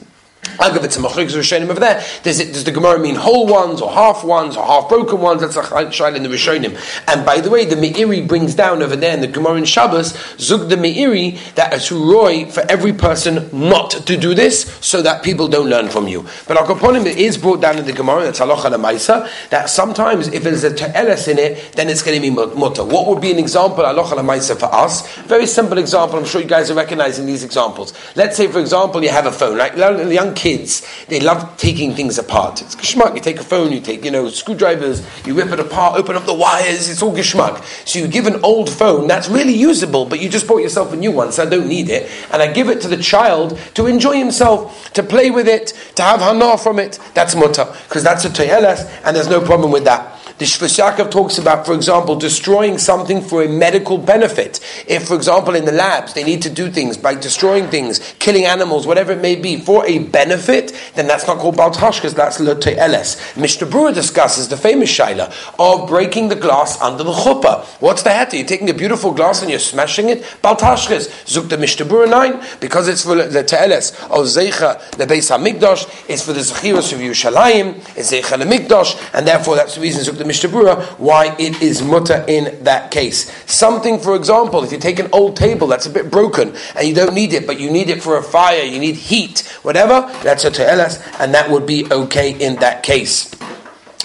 I'll 0.59 0.73
give 0.73 0.85
it 0.85 0.91
to 0.93 1.01
Machrik 1.01 1.29
Rishonim 1.29 1.69
over 1.69 1.81
there. 1.81 2.05
Does, 2.23 2.41
it, 2.41 2.53
does 2.53 2.65
the 2.65 2.73
Gemara 2.73 2.99
mean 2.99 3.15
whole 3.15 3.47
ones 3.47 3.81
or 3.81 3.91
half 3.91 4.25
ones 4.25 4.57
or 4.57 4.65
half 4.65 4.89
broken 4.89 5.21
ones? 5.21 5.41
That's 5.41 5.57
a 5.57 5.63
shail 5.63 6.17
in 6.17 6.23
the 6.23 6.29
Rishonim. 6.29 6.79
And 7.07 7.25
by 7.25 7.41
the 7.41 7.51
way, 7.51 7.65
the 7.65 7.77
Meiri 7.77 8.27
brings 8.27 8.55
down 8.55 8.83
over 8.83 8.97
there 8.97 9.15
in 9.15 9.21
the 9.21 9.27
Gemara 9.27 9.57
in 9.57 9.65
Shabbos, 9.65 10.17
Zug 10.39 10.69
the 10.69 10.77
Meiri, 10.77 11.39
that 11.55 11.73
it's 11.73 11.93
roy 11.93 12.47
for 12.47 12.61
every 12.69 12.93
person 12.93 13.49
not 13.53 13.91
to 13.91 14.17
do 14.17 14.35
this 14.35 14.63
so 14.85 15.03
that 15.03 15.23
people 15.23 15.49
don't 15.49 15.69
learn 15.69 15.89
from 15.89 16.09
you. 16.09 16.27
But 16.47 16.57
our 16.57 16.67
Akaponim, 16.67 17.07
is 17.07 17.37
brought 17.39 17.61
down 17.61 17.79
in 17.79 17.85
the 17.85 17.93
Gemara, 17.93 18.25
that's 18.25 18.41
Halacha 18.41 18.71
Maisa, 18.81 19.29
that 19.51 19.69
sometimes 19.69 20.29
if 20.29 20.43
there's 20.43 20.65
a 20.65 20.71
Te'eles 20.71 21.29
in 21.29 21.39
it, 21.39 21.73
then 21.73 21.89
it's 21.89 22.03
going 22.03 22.21
to 22.21 22.23
be 22.23 22.31
mutter. 22.31 22.85
What 22.85 23.07
would 23.09 23.21
be 23.21 23.31
an 23.31 23.39
example, 23.39 23.85
Halacha 23.85 24.19
Maisa, 24.19 24.59
for 24.59 24.67
us? 24.67 25.07
Very 25.25 25.47
simple 25.47 25.79
example, 25.79 26.19
I'm 26.19 26.25
sure 26.25 26.41
you 26.41 26.47
guys 26.47 26.71
are 26.71 26.75
recognizing 26.75 27.27
these 27.27 27.45
examples. 27.45 27.93
Let's 28.17 28.37
say, 28.37 28.47
for 28.47 28.61
example, 28.61 29.03
you 29.03 29.11
have 29.11 29.27
a 29.27 29.33
phone, 29.33 29.57
right? 29.57 29.75
The 29.75 30.15
young 30.15 30.35
kids, 30.41 30.87
they 31.09 31.21
love 31.21 31.55
taking 31.59 31.95
things 31.95 32.17
apart. 32.17 32.63
It's 32.63 32.75
geschmack. 32.75 33.15
You 33.15 33.21
take 33.21 33.39
a 33.39 33.45
phone, 33.45 33.73
you 33.73 33.81
take, 33.81 34.07
you 34.07 34.11
know, 34.11 34.31
screwdrivers, 34.31 35.07
you 35.27 35.35
rip 35.35 35.53
it 35.53 35.61
apart, 35.61 35.99
open 36.01 36.17
up 36.17 36.25
the 36.25 36.33
wires, 36.33 36.89
it's 36.89 37.03
all 37.03 37.15
geschmack. 37.15 37.63
So 37.87 37.99
you 37.99 38.09
give 38.09 38.27
an 38.27 38.43
old 38.43 38.71
phone 38.71 39.07
that's 39.07 39.29
really 39.29 39.53
usable, 39.53 40.07
but 40.07 40.19
you 40.21 40.31
just 40.31 40.49
bought 40.49 40.63
yourself 40.63 40.95
a 40.95 40.97
new 40.97 41.13
one, 41.13 41.31
so 41.31 41.43
I 41.43 41.47
don't 41.47 41.69
need 41.69 41.91
it, 41.91 42.11
and 42.33 42.41
I 42.41 42.51
give 42.51 42.71
it 42.71 42.81
to 42.81 42.89
the 42.89 42.97
child 42.97 43.59
to 43.75 43.87
enjoy 43.87 44.17
himself, 44.17 44.91
to 44.95 45.03
play 45.03 45.31
with 45.31 45.47
it, 45.47 45.75
to 45.97 46.03
have 46.03 46.21
hana 46.21 46.57
from 46.57 46.79
it. 46.79 46.99
That's 47.13 47.37
mutter, 47.37 47.67
because 47.87 48.03
that's 48.03 48.25
a 48.25 48.31
toyeles, 48.31 48.89
and 49.05 49.15
there's 49.15 49.29
no 49.29 49.43
problem 49.43 49.71
with 49.71 49.85
that. 49.85 50.20
The 50.41 50.47
Shvus 50.47 50.79
Yaakov 50.79 51.11
talks 51.11 51.37
about, 51.37 51.67
for 51.67 51.75
example, 51.75 52.17
destroying 52.17 52.79
something 52.79 53.21
for 53.21 53.43
a 53.43 53.47
medical 53.47 53.99
benefit. 53.99 54.59
If, 54.87 55.07
for 55.09 55.15
example, 55.15 55.55
in 55.55 55.67
the 55.67 55.73
labs 55.73 56.15
they 56.15 56.25
need 56.25 56.41
to 56.41 56.49
do 56.49 56.71
things 56.71 56.97
by 56.97 57.15
destroying 57.15 57.69
things, 57.69 58.15
killing 58.19 58.47
animals, 58.47 58.87
whatever 58.87 59.13
it 59.13 59.21
may 59.21 59.37
be, 59.37 59.59
for 59.59 59.85
a 59.85 59.99
benefit, 59.99 60.73
then 60.95 61.07
that's 61.07 61.27
not 61.27 61.41
called 61.41 61.59
Bal 61.59 61.73
Tashkas, 61.73 62.15
that's 62.15 62.41
Le 62.41 62.55
Te'eles. 62.55 63.37
Mishnah 63.37 63.67
Berurah 63.67 63.93
discusses 63.93 64.49
the 64.49 64.57
famous 64.57 64.91
Shaila 64.91 65.31
of 65.59 65.87
breaking 65.87 66.31
the 66.31 66.37
glass 66.37 66.81
under 66.81 67.05
the 67.05 67.13
chuppah. 67.13 67.67
What's 67.83 68.03
the 68.03 68.09
hatter? 68.09 68.39
You're 68.39 68.47
taking 68.47 68.71
a 68.71 68.73
beautiful 68.73 69.13
glass 69.13 69.43
and 69.43 69.51
you're 69.51 69.59
smashing 69.59 70.09
it? 70.09 70.25
Bal 70.41 70.57
Tashkas. 70.57 71.11
Zuk 71.27 71.51
the 71.51 71.59
Mishnah 71.59 71.85
Berurah 71.85 72.09
9, 72.09 72.43
because 72.61 72.89
it's 72.89 73.05
for 73.05 73.15
Le 73.15 73.29
Te'eles 73.29 73.93
of 74.05 74.11
oh, 74.13 74.23
Zeicha, 74.23 74.91
the 74.93 75.05
Beis 75.05 75.31
HaMikdash, 75.31 76.09
it's 76.09 76.25
for 76.25 76.33
the 76.33 76.41
Zechiros 76.41 76.95
of 76.95 76.99
Yerushalayim, 76.99 77.75
it's 77.95 78.11
Zeicha 78.11 78.39
Le 78.39 78.47
Mikdash, 78.47 78.97
and 79.13 79.27
therefore 79.27 79.57
that's 79.57 79.75
the 79.75 79.83
reason 79.83 80.03
Zuk 80.03 80.30
Mishnah 80.31 80.83
why 80.99 81.35
it 81.39 81.61
is 81.61 81.83
mutter 81.83 82.25
in 82.29 82.63
that 82.63 82.93
case. 82.93 83.31
Something, 83.51 83.99
for 83.99 84.15
example, 84.15 84.63
if 84.63 84.71
you 84.71 84.79
take 84.79 85.01
an 85.01 85.09
old 85.13 85.37
table 85.37 85.67
that's 85.67 85.87
a 85.87 85.91
bit 85.91 86.09
broken 86.09 86.55
and 86.77 86.87
you 86.87 86.95
don't 86.95 87.15
need 87.15 87.33
it, 87.33 87.47
but 87.49 87.59
you 87.59 87.71
need 87.71 87.91
it 87.91 88.01
for 88.01 88.17
a 88.17 88.23
fire, 88.23 88.63
you 88.63 88.79
need 88.79 88.95
heat, 88.95 89.41
whatever, 89.63 90.03
that's 90.23 90.45
a 90.45 90.51
te'elas, 90.51 91.03
and 91.19 91.35
that 91.35 91.51
would 91.51 91.67
be 91.67 91.91
okay 91.93 92.31
in 92.39 92.55
that 92.57 92.85
case 92.85 93.35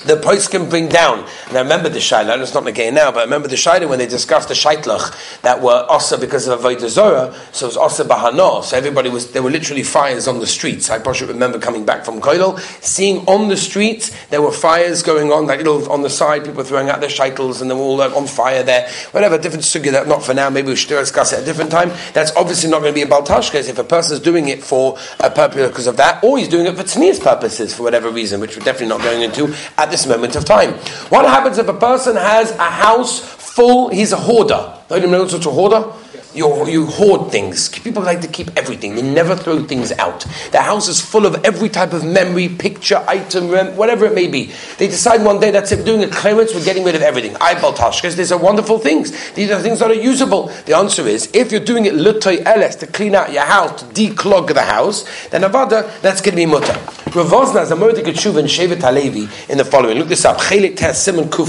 the 0.06 0.18
post 0.18 0.52
can 0.52 0.70
bring 0.70 0.88
down. 0.88 1.26
And 1.48 1.58
I 1.58 1.62
remember 1.62 1.90
the 1.90 2.00
shaila, 2.00 2.40
it's 2.42 2.54
not 2.54 2.68
again 2.68 2.94
now, 2.94 3.12
but 3.12 3.20
I 3.20 3.24
remember 3.24 3.48
the 3.48 3.56
shaila 3.56 3.90
when 3.90 4.00
they 4.00 4.08
discussed 4.08 4.48
the 4.48 4.54
shaitlach 4.54 5.42
that 5.42 5.62
were 5.62 5.86
also 5.90 6.18
because 6.20 6.48
of 6.48 6.60
Avodah 6.60 6.90
Zorah, 6.90 7.36
so 7.52 7.66
it 7.66 7.70
was 7.70 7.78
also 7.78 8.04
bahano. 8.04 8.64
So 8.64 8.78
everybody 8.78 9.10
was, 9.10 9.32
there 9.32 9.44
were 9.44 9.50
literally 9.50 9.84
fires 9.84 10.28
on 10.28 10.40
the 10.40 10.48
streets. 10.48 10.90
I 10.90 11.00
probably 11.00 11.28
remember 11.28 11.60
coming 11.60 11.86
back 11.86 12.06
from 12.06 12.22
Koilel, 12.22 12.60
seeing 12.84 13.26
on 13.28 13.50
the 13.50 13.58
streets, 13.58 14.12
there 14.28 14.42
were 14.42 14.52
fires 14.52 15.04
going 15.04 15.32
on, 15.32 15.48
like 15.48 15.60
little 15.60 15.92
on 15.92 16.02
the 16.02 16.10
side, 16.10 16.46
people 16.46 16.64
throwing 16.64 16.90
out 16.90 17.00
their 17.00 17.10
shaitls 17.10 17.62
and 17.62 17.70
they 17.70 17.76
were 17.76 17.82
all 17.82 18.02
on 18.02 18.28
fire 18.28 18.64
there. 18.64 18.90
Whatever, 19.12 19.38
different 19.38 19.64
sugya, 19.64 19.92
that 19.92 20.08
not 20.08 20.24
for 20.24 20.34
now, 20.34 20.50
maybe 20.50 20.70
we 20.70 20.76
should 20.76 20.90
discuss 20.90 21.34
it 21.34 21.38
at 21.38 21.42
a 21.44 21.46
different 21.46 21.72
time. 21.72 21.92
That's 22.14 22.36
obviously 22.36 22.70
not 22.70 22.82
going 22.82 22.94
to 22.94 22.96
be 22.96 23.02
a 23.02 23.08
baltashkas 23.08 23.70
if 23.70 23.78
a 23.78 23.84
person 23.84 24.16
is 24.16 24.22
doing 24.22 24.50
it 24.50 24.64
for 24.64 24.98
a 25.20 25.30
purpose 25.30 25.68
because 25.68 25.88
of 25.88 25.98
that, 25.98 26.24
or 26.24 26.38
he's 26.38 26.48
doing 26.48 26.66
it 26.66 26.76
for 26.76 26.84
tznias 26.84 27.22
purposes 27.22 27.74
for 27.74 27.84
whatever 27.84 28.10
reason, 28.10 28.40
which 28.40 28.58
we're 28.58 28.64
definitely 28.64 28.88
not 28.88 29.02
going 29.02 29.22
into 29.22 29.54
at 29.78 29.92
this 29.96 30.08
moment 30.08 30.36
of 30.36 30.44
time. 30.44 30.74
What 31.10 31.26
happens 31.26 31.58
if 31.58 31.68
a 31.70 31.74
person 31.74 32.16
has 32.18 32.52
a 32.52 32.70
house 32.70 33.20
full, 33.20 33.90
he's 33.90 34.12
a 34.12 34.18
hoarder. 34.18 34.74
Don't 34.90 35.02
you 35.02 35.08
know 35.08 35.22
what's 35.24 35.34
a 35.34 35.40
hoarder? 35.40 35.90
You, 36.36 36.68
you 36.68 36.86
hoard 36.86 37.32
things. 37.32 37.70
People 37.70 38.04
like 38.04 38.22
to 38.22 38.28
keep 38.28 38.50
everything. 38.58 38.96
They 38.96 39.02
never 39.02 39.36
throw 39.36 39.64
things 39.64 39.92
out. 39.94 40.26
The 40.52 40.62
house 40.62 40.88
is 40.88 41.00
full 41.00 41.26
of 41.26 41.44
every 41.46 41.70
type 41.70 41.94
of 41.94 42.04
memory, 42.04 42.50
picture, 42.50 43.04
item, 43.08 43.50
whatever 43.78 44.06
it 44.06 44.14
may 44.14 44.28
be. 44.28 44.52
They 44.78 44.88
decide 44.88 45.24
one 45.24 45.40
day 45.40 45.52
that's 45.52 45.72
it, 45.72 45.86
doing 45.86 46.04
a 46.04 46.10
clearance, 46.10 46.54
we're 46.54 46.66
getting 46.66 46.84
rid 46.84 46.96
of 46.96 47.02
everything. 47.02 47.36
I 47.40 47.56
baltashkas, 47.56 48.16
these 48.16 48.32
are 48.32 48.38
wonderful 48.38 48.80
things. 48.80 49.32
These 49.32 49.50
are 49.52 49.62
things 49.62 49.80
that 49.80 49.90
are 49.90 49.96
usable. 49.96 50.48
The 50.66 50.76
answer 50.76 51.08
is, 51.08 51.30
if 51.34 51.52
you're 51.52 51.64
doing 51.64 51.86
it 51.86 51.94
lutoy 51.94 52.46
eles, 52.46 52.76
to 52.78 52.88
clean 52.88 53.16
out 53.16 53.32
your 53.32 53.44
house, 53.44 53.82
to 53.82 53.86
declog 53.86 54.54
the 54.54 54.62
house, 54.62 55.06
then 55.30 55.42
avada, 55.42 55.90
that's 56.02 56.22
going 56.22 56.32
to 56.32 56.36
be 56.36 56.46
mutter. 56.46 56.74
Ravozna 57.16 57.62
is 57.64 57.72
a 57.72 57.78
murder 57.78 58.02
in 58.02 58.14
Shevet 58.14 58.82
Halevi 58.82 59.30
in 59.50 59.58
the 59.58 59.64
following. 59.64 59.98
Look 59.98 60.10
this 60.10 60.26
up. 60.26 60.38
Chelik 60.38 60.76
Tes 60.76 61.02
Simon 61.02 61.30
Kuf 61.30 61.48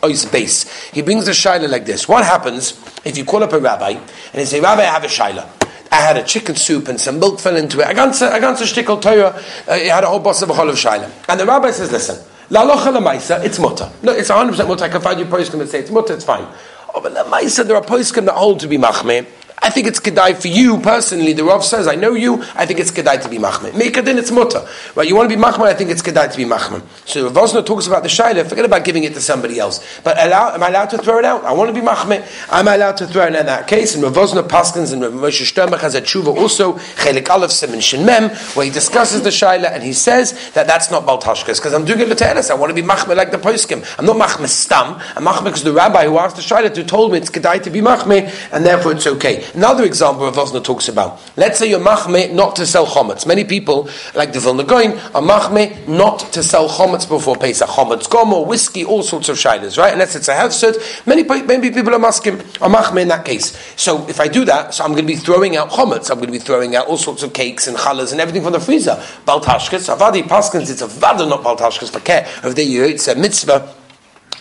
Ois 0.00 0.30
Base. 0.30 0.90
He 0.90 1.02
brings 1.02 1.26
a 1.26 1.32
shaila 1.32 1.68
like 1.68 1.86
this. 1.86 2.08
What 2.08 2.24
happens 2.24 2.80
if 3.04 3.18
you 3.18 3.24
call 3.24 3.42
up 3.42 3.52
a 3.52 3.58
rabbi 3.58 3.98
and 4.32 4.40
he 4.40 4.44
say, 4.44 4.60
Rabbi, 4.60 4.82
I 4.82 4.84
have 4.84 5.04
a 5.04 5.08
shaila. 5.08 5.48
I 5.90 5.96
had 5.96 6.16
a 6.16 6.22
chicken 6.22 6.54
soup 6.54 6.88
and 6.88 7.00
some 7.00 7.18
milk 7.18 7.40
fell 7.40 7.56
into 7.56 7.80
it. 7.80 7.86
I 7.86 7.94
got 7.94 8.08
a 8.08 8.64
shtickle 8.64 9.00
Torah. 9.00 9.42
Uh, 9.66 9.72
I 9.72 9.78
had 9.78 10.04
a 10.04 10.08
whole 10.08 10.20
boss 10.20 10.42
of 10.42 10.50
a 10.50 10.52
chol 10.52 10.68
of 10.68 10.76
shaila. 10.76 11.10
And 11.28 11.40
the 11.40 11.46
rabbi 11.46 11.70
says, 11.70 11.90
listen, 11.90 12.18
La 12.50 12.64
locha 12.64 12.92
la 12.92 13.42
it's 13.42 13.58
mutter. 13.58 13.90
No, 14.02 14.12
it's 14.12 14.30
100% 14.30 14.66
mutter. 14.66 14.84
I 14.84 14.88
can 14.88 15.02
find 15.02 15.20
you 15.20 15.26
poskim 15.26 15.58
that 15.58 15.68
say 15.68 15.80
it's 15.80 15.90
mutter, 15.90 16.14
it's 16.14 16.24
fine. 16.24 16.46
Oh, 16.94 17.00
but 17.02 17.12
la 17.12 17.24
maisa, 17.24 17.66
there 17.66 17.76
are 17.76 17.82
poskim 17.82 18.24
that 18.24 18.34
hold 18.34 18.60
to 18.60 18.68
be 18.68 18.78
machmeh. 18.78 19.26
I 19.68 19.70
think 19.70 19.86
it's 19.86 20.00
kedai 20.00 20.34
for 20.40 20.48
you 20.48 20.80
personally. 20.80 21.34
The 21.34 21.44
Rav 21.44 21.62
says, 21.62 21.86
I 21.86 21.94
know 21.94 22.14
you. 22.14 22.42
I 22.54 22.64
think 22.64 22.80
it's 22.80 22.90
kedai 22.90 23.20
to 23.20 23.28
be 23.28 23.36
machmir. 23.36 23.76
Make 23.76 23.98
it 23.98 24.06
then 24.06 24.16
it's 24.16 24.30
mutter. 24.30 24.66
Right? 24.94 25.06
You 25.06 25.14
want 25.14 25.28
to 25.28 25.36
be 25.36 25.42
machmir. 25.42 25.66
I 25.66 25.74
think 25.74 25.90
it's 25.90 26.00
kedai 26.00 26.32
to 26.32 26.36
be 26.38 26.46
machmir. 26.46 26.80
So 27.04 27.28
Rav 27.28 27.34
Wosner 27.34 27.66
talks 27.66 27.86
about 27.86 28.02
the 28.02 28.08
shaila. 28.08 28.48
Forget 28.48 28.64
about 28.64 28.86
giving 28.86 29.04
it 29.04 29.12
to 29.12 29.20
somebody 29.20 29.58
else. 29.58 29.84
But 30.02 30.16
allow, 30.24 30.54
am 30.54 30.62
I 30.62 30.68
allowed 30.68 30.88
to 30.88 30.96
throw 30.96 31.18
it 31.18 31.26
out? 31.26 31.44
I 31.44 31.52
want 31.52 31.68
to 31.68 31.78
be 31.78 31.86
machmir. 31.86 32.26
Am 32.50 32.66
I 32.66 32.76
allowed 32.76 32.96
to 32.96 33.06
throw 33.06 33.24
it 33.24 33.34
out 33.34 33.40
in 33.40 33.44
that 33.44 33.68
case? 33.68 33.94
And 33.94 34.02
Rav 34.02 34.14
Wosner 34.14 34.48
Paskins 34.48 34.94
and 34.94 35.02
Rav 35.02 35.12
Moshe 35.12 35.42
Sternbach 35.42 35.80
has 35.80 35.94
a 35.94 36.00
tshuva 36.00 36.34
also 36.34 36.72
chelik 36.96 37.28
aleph 37.28 37.50
simin 37.50 37.80
shin 37.80 38.06
mem 38.06 38.30
where 38.54 38.64
he 38.64 38.72
discusses 38.72 39.20
the 39.20 39.28
shaila 39.28 39.70
and 39.70 39.82
he 39.82 39.92
says 39.92 40.50
that 40.52 40.66
that's 40.66 40.90
not 40.90 41.04
baltashkas 41.04 41.58
because 41.58 41.74
I'm 41.74 41.84
doing 41.84 42.00
it 42.00 42.16
to 42.16 42.24
I 42.24 42.54
want 42.54 42.74
to 42.74 42.74
be 42.74 42.88
machmir 42.88 43.16
like 43.16 43.32
the 43.32 43.36
poskim. 43.36 43.84
I'm 43.98 44.06
not 44.06 44.16
machmir 44.16 44.48
stam. 44.48 44.94
I'm 45.14 45.26
machmir 45.26 45.44
because 45.44 45.62
the 45.62 45.74
rabbi 45.74 46.06
who 46.06 46.16
asked 46.16 46.36
the 46.36 46.42
shaila 46.42 46.72
to 46.72 46.84
told 46.84 47.12
me 47.12 47.18
it's 47.18 47.28
kedai 47.28 47.62
to 47.64 47.68
be 47.68 47.82
machmir 47.82 48.32
and 48.50 48.64
therefore 48.64 48.92
it's 48.92 49.06
okay. 49.06 49.44
Another 49.58 49.82
example 49.82 50.24
of 50.24 50.36
Wosner 50.36 50.62
talks 50.62 50.86
about. 50.86 51.20
Let's 51.36 51.58
say 51.58 51.68
you're 51.68 51.80
machme 51.80 52.32
not 52.32 52.54
to 52.54 52.64
sell 52.64 52.86
chometz. 52.86 53.26
Many 53.26 53.42
people, 53.42 53.88
like 54.14 54.32
the 54.32 54.38
Vilna 54.38 54.62
Gaon, 54.62 54.92
are 55.16 55.20
machme 55.20 55.88
not 55.88 56.20
to 56.34 56.44
sell 56.44 56.68
chometz 56.68 57.08
before 57.08 57.34
Pesach. 57.34 57.68
Chometz 57.68 58.08
gom 58.08 58.32
or 58.32 58.46
whiskey, 58.46 58.84
all 58.84 59.02
sorts 59.02 59.28
of 59.28 59.36
shilas, 59.36 59.76
right? 59.76 59.92
Unless 59.92 60.14
it's 60.14 60.28
a 60.28 60.32
hefsed. 60.32 61.08
Many, 61.08 61.24
maybe 61.24 61.72
people 61.72 61.92
are 61.92 61.98
maskim, 61.98 62.38
are 62.62 62.70
machme 62.70 63.02
in 63.02 63.08
that 63.08 63.24
case. 63.24 63.58
So 63.74 64.06
if 64.08 64.20
I 64.20 64.28
do 64.28 64.44
that, 64.44 64.74
so 64.74 64.84
I'm 64.84 64.92
going 64.92 65.08
to 65.08 65.12
be 65.12 65.16
throwing 65.16 65.56
out 65.56 65.70
chometz. 65.70 66.08
I'm 66.08 66.18
going 66.18 66.28
to 66.28 66.32
be 66.32 66.38
throwing 66.38 66.76
out 66.76 66.86
all 66.86 66.96
sorts 66.96 67.24
of 67.24 67.32
cakes 67.32 67.66
and 67.66 67.76
challahs 67.76 68.12
and 68.12 68.20
everything 68.20 68.44
from 68.44 68.52
the 68.52 68.60
freezer. 68.60 68.94
Baltashkas, 69.26 69.92
avadi 69.92 70.22
paskins, 70.22 70.70
it's 70.70 70.82
a 70.82 70.86
vada, 70.86 71.26
not 71.26 71.42
baltashkas, 71.42 71.90
for 71.90 71.98
care. 71.98 72.28
Of 72.44 72.54
the 72.54 72.62
it's 72.62 73.08
a 73.08 73.16
mitzvah 73.16 73.74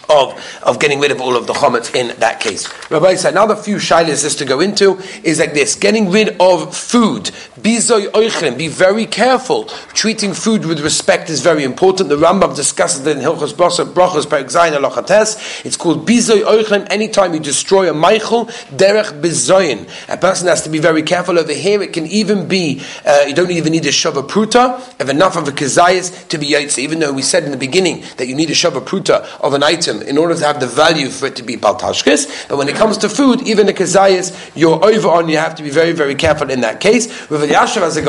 of, 0.10 0.60
of 0.64 0.80
getting 0.80 1.00
rid 1.00 1.12
of 1.12 1.22
all 1.22 1.36
of 1.36 1.48
the 1.48 1.54
chometz 1.54 1.94
in 1.94 2.18
that 2.20 2.40
case. 2.40 2.68
Rabbi 2.90 3.16
said 3.16 3.34
another 3.34 3.56
few 3.56 3.78
shilas 3.78 4.24
is 4.24 4.36
to 4.38 4.46
go 4.46 4.60
into 4.60 5.00
is 5.24 5.40
like 5.40 5.54
this: 5.54 5.76
getting 5.76 6.10
rid 6.10 6.36
of 6.40 6.76
food. 6.76 7.32
Be 7.62 7.80
very 8.68 9.06
careful. 9.06 9.66
Treating 9.94 10.34
food 10.34 10.66
with 10.66 10.80
respect 10.80 11.30
is 11.30 11.42
very 11.42 11.64
important. 11.64 12.10
The 12.10 12.16
Rambam 12.16 12.56
discusses 12.56 13.06
it 13.06 13.18
in 13.18 13.24
Hilchos 13.24 13.54
Brachos 13.54 14.26
Perek 14.26 14.46
Zayin 14.46 14.78
Alochates. 14.78 15.66
It's 15.66 15.76
called 15.76 16.08
bizoy 16.08 16.44
oichlin. 16.44 16.88
Anytime 16.90 17.34
you 17.34 17.40
destroy 17.40 17.90
a 17.90 17.94
meichel, 17.94 18.50
derech 18.76 19.22
bizoyin. 19.22 19.90
A 20.08 20.18
person 20.18 20.48
has 20.48 20.62
to 20.64 20.70
be 20.70 20.80
very 20.80 21.04
careful 21.04 21.38
over 21.38 21.54
here. 21.54 21.82
It 21.82 21.94
can 21.94 22.06
even 22.08 22.48
be 22.48 22.82
uh, 23.06 23.26
you 23.28 23.34
don't 23.34 23.52
even 23.52 23.74
need 23.74 23.86
a 23.86 23.90
shava 23.90 24.28
pruta 24.28 24.78
of 25.02 25.10
enough 25.10 25.36
of 25.36 25.48
a 25.48 25.52
kazayas 25.52 26.28
to 26.30 26.38
be 26.38 26.48
yaitza. 26.52 26.80
Even 26.80 27.00
though 27.00 27.12
we 27.12 27.22
said 27.22 27.44
in 27.44 27.52
the 27.52 27.58
beginning 27.58 28.04
that 28.18 28.28
you 28.28 28.36
need 28.36 28.50
a 28.50 28.54
shava 28.54 28.82
pruta 28.82 29.26
of 29.42 29.54
an 29.54 29.64
item 29.64 29.97
in 30.04 30.18
order 30.18 30.36
to 30.36 30.46
have 30.46 30.60
the 30.60 30.68
value 30.68 31.10
for 31.10 31.28
it 31.28 31.36
to 31.36 31.44
be 31.44 31.56
baltashkis. 31.56 32.48
But 32.50 32.58
when 32.58 32.70
it 32.70 32.76
comes 32.76 32.98
to 33.00 33.10
food, 33.10 33.42
even 33.48 33.70
a 33.70 33.74
kazayas, 33.74 34.52
you're 34.56 34.84
over 34.84 35.08
on, 35.10 35.30
you 35.30 35.38
have 35.38 35.56
to 35.56 35.64
be 35.64 35.70
very, 35.70 35.92
very 35.92 36.16
careful 36.16 36.50
in 36.50 36.62
that 36.62 36.80
case. 36.80 37.08
With 37.30 37.50
Yashav 37.50 37.82
as 37.82 37.98
a 37.98 38.08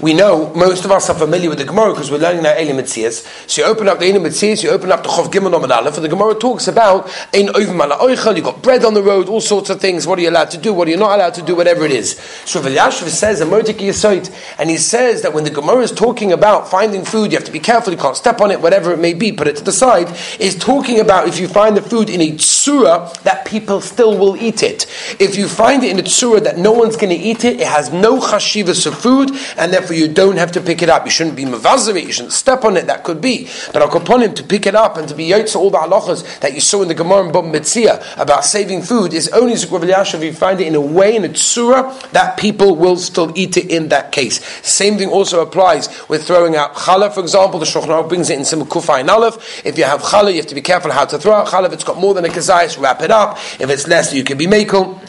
we 0.00 0.14
know 0.14 0.52
most 0.54 0.84
of 0.84 0.90
us 0.90 1.08
are 1.10 1.14
familiar 1.14 1.48
with 1.48 1.58
the 1.58 1.64
Gemara 1.64 1.92
because 1.92 2.10
we're 2.10 2.18
learning 2.18 2.46
our 2.46 2.56
Elim 2.56 2.76
Mitzias. 2.76 3.26
So 3.48 3.62
you 3.62 3.68
open 3.68 3.88
up 3.88 3.98
the 3.98 4.06
Elim 4.06 4.22
Mitzias, 4.22 4.62
you 4.62 4.70
open 4.70 4.92
up 4.92 5.02
the 5.02 5.08
Chov 5.08 5.32
Gimel 5.32 5.50
Nomad 5.50 5.70
Aleph, 5.70 5.96
and 5.96 6.04
the 6.04 6.08
Gemara 6.08 6.34
talks 6.34 6.68
about 6.68 7.06
Ein 7.34 7.48
Oivim 7.48 7.82
Ala 7.82 8.34
you 8.34 8.42
got 8.42 8.62
bread 8.62 8.84
on 8.84 8.94
the 8.94 9.02
road, 9.02 9.28
all 9.28 9.40
sorts 9.40 9.70
of 9.70 9.80
things. 9.80 10.06
What 10.06 10.18
are 10.18 10.22
you 10.22 10.30
allowed 10.30 10.50
to 10.50 10.58
do? 10.58 10.72
What 10.72 10.88
are 10.88 10.90
you 10.90 10.96
not 10.96 11.14
allowed 11.14 11.34
to 11.34 11.42
do? 11.42 11.54
Whatever 11.54 11.84
it 11.84 11.92
is. 11.92 12.18
So 12.44 12.60
Rav 12.60 12.72
Yashav 12.72 13.08
says 13.08 13.40
a 13.40 13.46
Yisoid, 13.46 14.34
and 14.58 14.70
he 14.70 14.76
says 14.76 15.22
that 15.22 15.32
when 15.32 15.44
the 15.44 15.50
Gemara 15.50 15.82
is 15.82 15.92
talking 15.92 16.32
about 16.32 16.68
finding 16.68 17.04
food, 17.04 17.32
you 17.32 17.38
have 17.38 17.46
to 17.46 17.52
be 17.52 17.60
careful, 17.60 17.92
you 17.92 17.98
can't 17.98 18.16
step 18.16 18.40
on 18.40 18.50
it, 18.50 18.60
whatever 18.60 18.92
it 18.92 18.98
may 18.98 19.14
be, 19.14 19.32
put 19.32 19.46
it 19.46 19.56
to 19.56 19.64
the 19.64 19.72
side, 19.72 20.08
is 20.40 20.56
talking 20.62 21.00
about 21.00 21.26
if 21.26 21.38
you 21.40 21.48
find 21.48 21.76
the 21.76 21.82
food 21.82 22.08
in 22.08 22.20
a 22.20 22.30
tsura 22.32 23.12
that 23.22 23.44
people 23.44 23.80
still 23.80 24.16
will 24.16 24.36
eat 24.36 24.62
it. 24.62 24.86
If 25.18 25.36
you 25.36 25.48
find 25.48 25.82
it 25.82 25.90
in 25.90 25.98
a 25.98 26.02
tsura 26.02 26.42
that 26.44 26.58
no 26.58 26.72
one's 26.72 26.96
going 26.96 27.10
to 27.10 27.16
eat 27.16 27.44
it, 27.44 27.60
it 27.60 27.66
has 27.66 27.92
no 27.92 28.20
chashivas 28.20 28.86
of 28.86 28.96
food, 28.96 29.30
and 29.56 29.72
therefore 29.72 29.96
you 29.96 30.06
don't 30.06 30.36
have 30.36 30.52
to 30.52 30.60
pick 30.60 30.82
it 30.82 30.88
up. 30.88 31.04
You 31.04 31.10
shouldn't 31.10 31.36
be 31.36 31.44
mavazer 31.44 32.00
you 32.00 32.12
shouldn't 32.12 32.32
step 32.32 32.64
on 32.64 32.76
it, 32.76 32.86
that 32.86 33.04
could 33.04 33.20
be. 33.20 33.48
But 33.72 33.82
I'll 33.82 34.02
upon 34.02 34.22
him 34.22 34.34
to 34.34 34.42
pick 34.42 34.66
it 34.66 34.74
up 34.74 34.96
and 34.96 35.08
to 35.08 35.14
be 35.14 35.28
yotza 35.28 35.56
all 35.56 35.70
the 35.70 35.78
halachas 35.78 36.40
that 36.40 36.54
you 36.54 36.60
saw 36.60 36.82
in 36.82 36.88
the 36.88 36.94
Gemara 36.94 37.24
and 37.24 37.34
Bava 37.34 37.52
Metzia 37.52 38.02
about 38.20 38.44
saving 38.44 38.82
food 38.82 39.12
is 39.12 39.28
only 39.30 39.54
Zukwav 39.54 39.82
if 40.14 40.22
you 40.22 40.32
find 40.32 40.60
it 40.60 40.66
in 40.66 40.74
a 40.74 40.80
way, 40.80 41.16
in 41.16 41.24
a 41.24 41.28
tsura, 41.28 42.10
that 42.10 42.36
people 42.38 42.76
will 42.76 42.96
still 42.96 43.32
eat 43.34 43.56
it 43.56 43.70
in 43.70 43.88
that 43.88 44.12
case. 44.12 44.44
Same 44.66 44.98
thing 44.98 45.08
also 45.08 45.40
applies 45.40 45.88
with 46.08 46.26
throwing 46.26 46.56
out 46.56 46.74
challah, 46.74 47.12
for 47.12 47.20
example. 47.20 47.58
The 47.58 47.66
Shulchan 47.66 48.08
brings 48.08 48.30
it 48.30 48.38
in 48.38 48.44
some 48.44 48.62
Kufay 48.62 49.00
and 49.00 49.10
Aleph. 49.10 49.64
If 49.64 49.78
you 49.78 49.84
have 49.84 50.02
challah, 50.02 50.30
you 50.30 50.38
have 50.38 50.46
to 50.46 50.51
be 50.54 50.62
careful 50.62 50.90
how 50.90 51.04
to 51.04 51.18
throw 51.18 51.34
out 51.34 51.48
challah. 51.48 51.66
If 51.66 51.72
it's 51.72 51.84
got 51.84 51.96
more 51.98 52.14
than 52.14 52.24
a 52.24 52.28
kazayas, 52.28 52.78
wrap 52.80 53.02
it 53.02 53.10
up. 53.10 53.38
If 53.60 53.70
it's 53.70 53.86
less, 53.86 54.12
you 54.12 54.24
can 54.24 54.38
be 54.38 54.46
makel. 54.46 55.00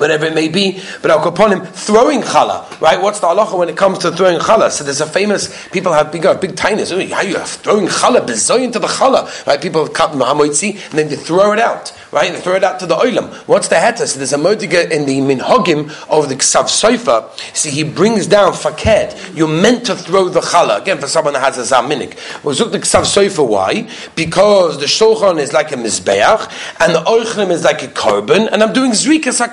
Whatever 0.00 0.26
it 0.26 0.34
may 0.34 0.48
be. 0.48 0.80
But 1.02 1.10
Al 1.10 1.20
Kaponim 1.20 1.66
throwing 1.68 2.22
challah, 2.22 2.80
right? 2.80 3.00
What's 3.00 3.20
the 3.20 3.26
halacha 3.28 3.56
when 3.58 3.68
it 3.68 3.76
comes 3.76 3.98
to 3.98 4.10
throwing 4.10 4.38
challah? 4.38 4.70
So 4.70 4.82
there's 4.84 5.00
a 5.00 5.06
famous 5.06 5.68
people 5.68 5.92
have 5.92 6.10
big, 6.10 6.26
uh, 6.26 6.34
big 6.34 6.56
tinus. 6.56 6.90
How 7.10 7.22
you 7.22 7.38
throwing 7.38 7.86
challah, 7.86 8.26
bezoy 8.26 8.72
to 8.72 8.78
the 8.78 8.86
challah, 8.86 9.46
right? 9.46 9.60
People 9.60 9.86
cut 9.88 10.12
mahamoitzi 10.12 10.72
and 10.90 10.98
then 10.98 11.08
they 11.08 11.16
throw 11.16 11.52
it 11.52 11.58
out, 11.58 11.96
right? 12.12 12.32
They 12.32 12.40
throw 12.40 12.54
it 12.54 12.64
out 12.64 12.80
to 12.80 12.86
the 12.86 12.96
oilam. 12.96 13.32
What's 13.46 13.68
the 13.68 13.76
heta? 13.76 14.06
So 14.06 14.18
there's 14.18 14.32
a 14.32 14.38
modiga 14.38 14.90
in 14.90 15.06
the 15.06 15.18
minhagim 15.20 15.90
of 16.08 16.28
the 16.28 16.36
ksav 16.36 16.64
soifa. 16.64 17.30
See, 17.54 17.70
he 17.70 17.84
brings 17.84 18.26
down 18.26 18.54
faked. 18.54 19.36
You're 19.36 19.48
meant 19.48 19.86
to 19.86 19.94
throw 19.94 20.28
the 20.28 20.40
challah 20.40 20.80
again 20.80 20.98
for 20.98 21.06
someone 21.06 21.34
that 21.34 21.40
has 21.40 21.58
a 21.58 21.74
zaminik. 21.74 22.16
Well, 22.42 22.54
the 22.54 22.78
ksav 22.78 23.02
soifa. 23.02 23.46
Why? 23.46 23.88
Because 24.16 24.78
the 24.78 24.86
shulchan 24.86 25.38
is 25.38 25.52
like 25.52 25.72
a 25.72 25.76
mizbeach 25.76 26.50
and 26.80 26.94
the 26.94 27.00
oichlim 27.00 27.50
is 27.50 27.64
like 27.64 27.82
a 27.82 27.88
korban, 27.88 28.48
and 28.50 28.62
I'm 28.62 28.72
doing 28.72 28.92
zrikas 28.92 29.40
a 29.44 29.48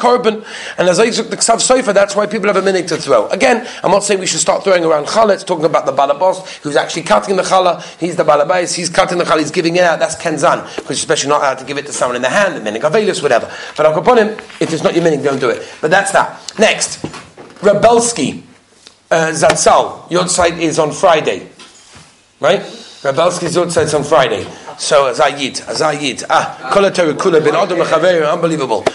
And 0.77 0.87
as 0.87 0.99
I 0.99 1.09
took 1.09 1.29
the 1.29 1.37
Ksav 1.37 1.57
Sofer, 1.57 1.93
that's 1.93 2.15
why 2.15 2.25
people 2.25 2.47
have 2.47 2.57
a 2.57 2.61
minute 2.61 2.87
to 2.87 2.97
throw. 2.97 3.27
Again, 3.27 3.67
I'm 3.83 3.91
not 3.91 4.03
saying 4.03 4.19
we 4.19 4.25
should 4.25 4.39
start 4.39 4.63
throwing 4.63 4.83
around 4.83 5.05
challah. 5.05 5.33
It's 5.33 5.43
talking 5.43 5.65
about 5.65 5.85
the 5.85 5.91
balabos 5.91 6.57
who's 6.63 6.75
actually 6.75 7.03
cutting 7.03 7.35
the 7.35 7.43
challah. 7.43 7.83
He's 7.99 8.15
the 8.15 8.23
balabais. 8.23 8.73
He's 8.73 8.89
cutting 8.89 9.17
the 9.17 9.25
challah. 9.25 9.39
He's 9.39 9.51
giving 9.51 9.75
it 9.75 9.83
out. 9.83 9.99
That's 9.99 10.15
kenzan, 10.15 10.63
because 10.77 10.97
especially 10.97 11.29
not 11.29 11.41
allowed 11.41 11.59
to 11.59 11.65
give 11.65 11.77
it 11.77 11.85
to 11.87 11.93
someone 11.93 12.15
in 12.15 12.21
the 12.21 12.29
hand, 12.29 12.55
the 12.55 12.69
minik 12.69 12.81
avelis, 12.81 13.21
whatever. 13.21 13.51
But 13.75 13.85
I'll 13.85 13.97
upon 13.97 14.17
him, 14.17 14.29
if 14.59 14.73
it's 14.73 14.83
not 14.83 14.95
your 14.95 15.03
minik, 15.03 15.23
don't 15.23 15.39
do 15.39 15.49
it. 15.49 15.67
But 15.81 15.91
that's 15.91 16.11
that. 16.11 16.39
Next, 16.57 17.01
Rebelsky, 17.61 18.43
uh, 19.11 19.31
Zatzal. 19.31 20.09
Your 20.11 20.27
site 20.27 20.59
is 20.59 20.79
on 20.79 20.91
Friday, 20.91 21.49
right? 22.39 22.61
Rebelsky's 22.61 23.55
your 23.55 23.69
site 23.69 23.85
is 23.85 23.93
on 23.93 24.03
Friday. 24.03 24.43
So 24.77 25.11
Azayit, 25.11 25.61
Azayit, 25.63 26.23
ah, 26.29 26.71
Kula 26.71 26.91
Kula 26.91 27.43
bin 27.43 27.55
Adam 27.55 27.81
unbelievable. 27.81 28.85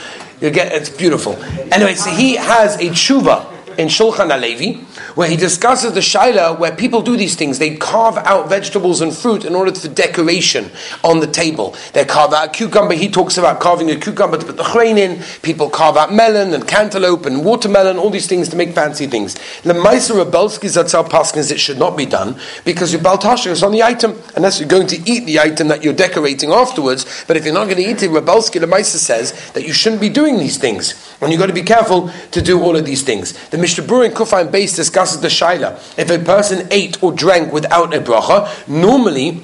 You 0.42 0.50
get 0.50 0.72
it's 0.72 0.90
beautiful. 0.90 1.36
Anyway, 1.72 1.94
so 1.94 2.10
he 2.10 2.34
has 2.34 2.74
a 2.74 2.88
tshuva 2.90 3.78
in 3.78 3.86
Shulchan 3.86 4.28
Alevi 4.30 4.84
where 5.14 5.28
he 5.28 5.36
discusses 5.36 5.92
the 5.92 6.00
shaila 6.00 6.58
where 6.58 6.74
people 6.74 7.02
do 7.02 7.16
these 7.16 7.34
things. 7.34 7.58
They 7.58 7.76
carve 7.76 8.16
out 8.18 8.48
vegetables 8.48 9.00
and 9.00 9.14
fruit 9.14 9.44
in 9.44 9.54
order 9.54 9.72
for 9.74 9.88
decoration 9.88 10.70
on 11.04 11.20
the 11.20 11.26
table. 11.26 11.76
They 11.92 12.04
carve 12.04 12.32
out 12.32 12.52
cucumber. 12.52 12.94
He 12.94 13.10
talks 13.10 13.38
about 13.38 13.60
carving 13.60 13.90
a 13.90 13.96
cucumber 13.96 14.38
to 14.38 14.46
put 14.46 14.56
the 14.56 14.62
chrein 14.62 14.98
in. 14.98 15.22
People 15.42 15.70
carve 15.70 15.96
out 15.96 16.12
melon 16.12 16.54
and 16.54 16.66
cantaloupe 16.66 17.26
and 17.26 17.44
watermelon, 17.44 17.98
all 17.98 18.10
these 18.10 18.26
things 18.26 18.48
to 18.50 18.56
make 18.56 18.72
fancy 18.74 19.06
things. 19.06 19.34
The 19.62 19.74
Maisa 19.74 20.22
Rebelsky 20.22 20.68
Zatzal 20.68 21.08
Paskins, 21.08 21.50
it 21.50 21.60
should 21.60 21.78
not 21.78 21.96
be 21.96 22.06
done 22.06 22.38
because 22.64 22.92
your 22.92 23.02
baltasha 23.02 23.48
is 23.48 23.62
on 23.62 23.72
the 23.72 23.82
item, 23.82 24.20
unless 24.36 24.58
you're 24.58 24.68
going 24.68 24.86
to 24.88 25.10
eat 25.10 25.26
the 25.26 25.40
item 25.40 25.68
that 25.68 25.82
you're 25.82 25.94
decorating 25.94 26.50
afterwards. 26.50 27.24
But 27.26 27.36
if 27.36 27.44
you're 27.44 27.54
not 27.54 27.64
going 27.64 27.76
to 27.76 27.82
eat 27.82 28.02
it, 28.02 28.10
Rebelsky, 28.10 28.60
the 28.60 28.66
Maisa 28.66 28.96
says 28.96 29.52
that 29.52 29.66
you 29.66 29.72
shouldn't 29.72 30.00
be 30.00 30.08
doing 30.08 30.38
these 30.38 30.56
things. 30.56 31.11
And 31.22 31.30
you've 31.30 31.38
got 31.38 31.46
to 31.46 31.52
be 31.52 31.62
careful 31.62 32.10
to 32.32 32.42
do 32.42 32.60
all 32.60 32.76
of 32.76 32.84
these 32.84 33.02
things. 33.02 33.32
The 33.48 33.58
Mishnah 33.58 33.84
Berurah 33.84 34.06
in 34.06 34.12
Kufay 34.12 34.50
base 34.50 34.74
discusses 34.74 35.20
the 35.20 35.28
shaila. 35.28 35.76
If 35.96 36.10
a 36.10 36.18
person 36.18 36.66
ate 36.72 37.00
or 37.02 37.12
drank 37.12 37.52
without 37.52 37.94
a 37.94 38.00
bracha, 38.00 38.68
normally 38.68 39.42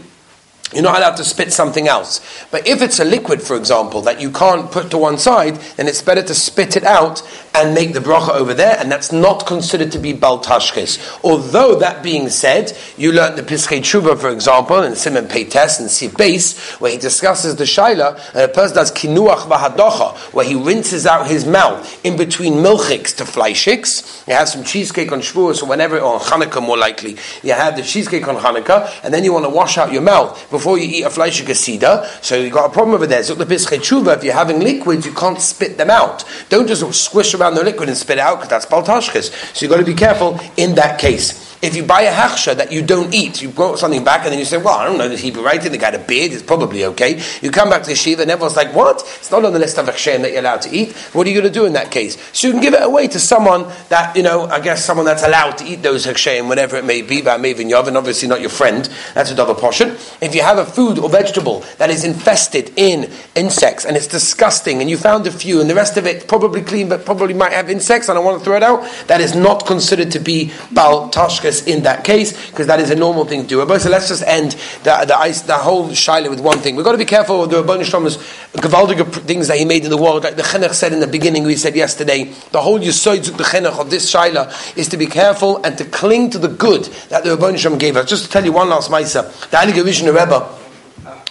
you're 0.74 0.82
not 0.82 0.98
allowed 0.98 1.16
to 1.16 1.24
spit 1.24 1.52
something 1.52 1.88
else. 1.88 2.20
But 2.50 2.66
if 2.66 2.82
it's 2.82 2.98
a 2.98 3.04
liquid, 3.04 3.40
for 3.40 3.56
example, 3.56 4.02
that 4.02 4.20
you 4.20 4.30
can't 4.30 4.70
put 4.70 4.90
to 4.90 4.98
one 4.98 5.16
side, 5.16 5.54
then 5.76 5.88
it's 5.88 6.02
better 6.02 6.22
to 6.22 6.34
spit 6.34 6.76
it 6.76 6.84
out 6.84 7.20
and 7.64 7.74
make 7.74 7.92
the 7.92 8.00
bracha 8.00 8.30
over 8.30 8.54
there, 8.54 8.76
and 8.78 8.90
that's 8.90 9.12
not 9.12 9.46
considered 9.46 9.92
to 9.92 9.98
be 9.98 10.12
baltashkis. 10.14 11.20
Although, 11.24 11.76
that 11.76 12.02
being 12.02 12.28
said, 12.28 12.76
you 12.96 13.12
learned 13.12 13.36
the 13.36 13.42
Piskei 13.42 13.80
Tshuva, 13.80 14.18
for 14.18 14.30
example, 14.30 14.82
in 14.82 14.94
Simon 14.96 15.26
Peites 15.26 15.80
and 15.80 15.90
Sif 15.90 16.16
Base, 16.16 16.58
where 16.80 16.92
he 16.92 16.98
discusses 16.98 17.56
the 17.56 17.64
Shaila, 17.64 18.18
and 18.34 18.42
a 18.42 18.48
person 18.48 18.76
does 18.76 18.92
kinuach 18.92 19.48
vahadocha, 19.48 20.16
where 20.32 20.44
he 20.44 20.54
rinses 20.54 21.06
out 21.06 21.26
his 21.26 21.46
mouth 21.46 22.04
in 22.04 22.16
between 22.16 22.54
milchiks 22.54 23.14
to 23.16 23.24
fleishiks. 23.24 24.26
You 24.28 24.34
have 24.34 24.48
some 24.48 24.64
cheesecake 24.64 25.12
on 25.12 25.20
Shavuos, 25.20 25.62
or 25.62 25.66
whenever, 25.66 25.98
or 25.98 26.14
on 26.14 26.20
Hanukkah 26.20 26.62
more 26.64 26.78
likely, 26.78 27.16
you 27.42 27.52
have 27.52 27.76
the 27.76 27.82
cheesecake 27.82 28.28
on 28.28 28.36
Hanukkah, 28.36 28.90
and 29.02 29.12
then 29.12 29.24
you 29.24 29.32
want 29.32 29.44
to 29.44 29.50
wash 29.50 29.78
out 29.78 29.92
your 29.92 30.02
mouth 30.02 30.50
before 30.50 30.78
you 30.78 30.84
eat 30.84 31.04
a 31.04 31.08
fleishik 31.08 31.46
asida. 31.46 32.06
So 32.22 32.36
you've 32.36 32.52
got 32.52 32.70
a 32.70 32.72
problem 32.72 32.94
over 32.94 33.06
there. 33.06 33.22
So 33.22 33.34
the 33.34 33.44
Piskei 33.44 33.78
Tshuva, 33.78 34.16
if 34.16 34.24
you're 34.24 34.34
having 34.34 34.60
liquids, 34.60 35.06
you 35.06 35.12
can't 35.12 35.40
spit 35.40 35.76
them 35.76 35.90
out. 35.90 36.24
Don't 36.48 36.66
just 36.66 36.82
squish 37.04 37.34
the 37.54 37.64
liquid 37.64 37.88
and 37.88 37.96
spit 37.96 38.18
it 38.18 38.20
out 38.20 38.36
because 38.36 38.48
that's 38.48 38.66
baltashkis. 38.66 39.54
So 39.54 39.64
you've 39.64 39.70
got 39.70 39.78
to 39.78 39.84
be 39.84 39.94
careful 39.94 40.40
in 40.56 40.74
that 40.76 40.98
case. 40.98 41.47
If 41.60 41.74
you 41.74 41.82
buy 41.82 42.02
a 42.02 42.12
hachsha 42.12 42.56
that 42.56 42.70
you 42.70 42.82
don't 42.82 43.12
eat, 43.12 43.42
you 43.42 43.48
brought 43.48 43.78
something 43.78 44.04
back 44.04 44.22
and 44.22 44.32
then 44.32 44.38
you 44.38 44.44
say, 44.44 44.58
well, 44.58 44.78
I 44.78 44.84
don't 44.84 44.96
know 44.96 45.08
the 45.08 45.16
Hebrew 45.16 45.42
writing, 45.42 45.72
the 45.72 45.78
guy 45.78 45.86
had 45.90 46.00
a 46.00 46.04
beard, 46.04 46.32
it's 46.32 46.42
probably 46.42 46.84
okay. 46.84 47.20
You 47.42 47.50
come 47.50 47.70
back 47.70 47.82
to 47.82 47.88
the 47.88 47.96
shiva 47.96 48.22
and 48.22 48.30
everyone's 48.30 48.56
like, 48.56 48.74
what? 48.74 49.02
It's 49.18 49.30
not 49.30 49.44
on 49.44 49.52
the 49.52 49.58
list 49.58 49.76
of 49.78 49.86
hachshem 49.86 50.22
that 50.22 50.30
you're 50.30 50.40
allowed 50.40 50.62
to 50.62 50.70
eat. 50.70 50.92
What 51.12 51.26
are 51.26 51.30
you 51.30 51.40
going 51.40 51.52
to 51.52 51.58
do 51.58 51.66
in 51.66 51.72
that 51.72 51.90
case? 51.90 52.16
So 52.32 52.46
you 52.46 52.52
can 52.52 52.62
give 52.62 52.74
it 52.74 52.82
away 52.82 53.08
to 53.08 53.18
someone 53.18 53.72
that, 53.88 54.16
you 54.16 54.22
know, 54.22 54.46
I 54.46 54.60
guess 54.60 54.84
someone 54.84 55.04
that's 55.04 55.24
allowed 55.24 55.58
to 55.58 55.64
eat 55.64 55.82
those 55.82 56.06
hachshem, 56.06 56.46
whatever 56.48 56.76
it 56.76 56.84
may 56.84 57.02
be, 57.02 57.22
by 57.22 57.38
Mavin 57.38 57.70
Yov, 57.70 57.88
and 57.88 57.96
obviously 57.96 58.28
not 58.28 58.40
your 58.40 58.50
friend. 58.50 58.88
That's 59.14 59.32
a 59.32 59.34
double 59.34 59.54
portion. 59.54 59.96
If 60.20 60.34
you 60.34 60.42
have 60.42 60.58
a 60.58 60.64
food 60.64 60.98
or 60.98 61.08
vegetable 61.08 61.64
that 61.78 61.90
is 61.90 62.04
infested 62.04 62.72
in 62.76 63.10
insects 63.34 63.84
and 63.84 63.96
it's 63.96 64.06
disgusting 64.06 64.80
and 64.80 64.88
you 64.88 64.96
found 64.96 65.26
a 65.26 65.32
few 65.32 65.60
and 65.60 65.68
the 65.68 65.74
rest 65.74 65.96
of 65.96 66.06
it 66.06 66.28
probably 66.28 66.62
clean 66.62 66.88
but 66.88 67.04
probably 67.04 67.34
might 67.34 67.52
have 67.52 67.68
insects 67.68 68.08
and 68.08 68.16
I 68.16 68.20
want 68.20 68.38
to 68.38 68.44
throw 68.44 68.56
it 68.56 68.62
out, 68.62 68.88
that 69.08 69.20
is 69.20 69.34
not 69.34 69.66
considered 69.66 70.12
to 70.12 70.20
be 70.20 70.52
bal 70.72 71.08
in 71.48 71.82
that 71.82 72.04
case 72.04 72.50
because 72.50 72.66
that 72.66 72.80
is 72.80 72.90
a 72.90 72.94
normal 72.94 73.24
thing 73.24 73.42
to 73.42 73.48
do. 73.48 73.78
So 73.78 73.88
let's 73.88 74.08
just 74.08 74.22
end 74.22 74.52
the, 74.84 75.04
the, 75.06 75.16
ice, 75.18 75.42
the 75.42 75.54
whole 75.54 75.88
shaila 75.88 76.30
with 76.30 76.40
one 76.40 76.58
thing. 76.58 76.76
We've 76.76 76.84
got 76.84 76.92
to 76.92 76.98
be 76.98 77.04
careful 77.04 77.46
the 77.46 77.62
Rabban 77.62 77.80
Shlom's 77.80 78.16
gewaldige 78.52 79.10
things 79.22 79.48
that 79.48 79.58
he 79.58 79.64
made 79.64 79.84
in 79.84 79.90
the 79.90 79.96
world. 79.96 80.24
Like 80.24 80.36
the 80.36 80.42
Chinuch 80.42 80.74
said 80.74 80.92
in 80.92 81.00
the 81.00 81.06
beginning, 81.06 81.44
we 81.44 81.56
said 81.56 81.74
yesterday, 81.74 82.24
the 82.52 82.60
whole 82.60 82.78
Yisoid 82.78 83.24
the 83.36 83.44
Chinuch 83.44 83.78
of 83.78 83.90
this 83.90 84.12
shaila 84.12 84.76
is 84.76 84.88
to 84.88 84.96
be 84.96 85.06
careful 85.06 85.62
and 85.64 85.76
to 85.78 85.84
cling 85.84 86.30
to 86.30 86.38
the 86.38 86.48
good 86.48 86.84
that 87.08 87.24
the 87.24 87.30
Rabban 87.30 87.54
Shlom 87.54 87.78
gave 87.78 87.96
us. 87.96 88.08
Just 88.08 88.24
to 88.26 88.30
tell 88.30 88.44
you 88.44 88.52
one 88.52 88.68
last 88.68 88.90
Maisa, 88.90 89.24
the 89.50 89.56
Heilige 89.56 89.84
Rishon 89.84 90.06
Rebbe 90.06 90.58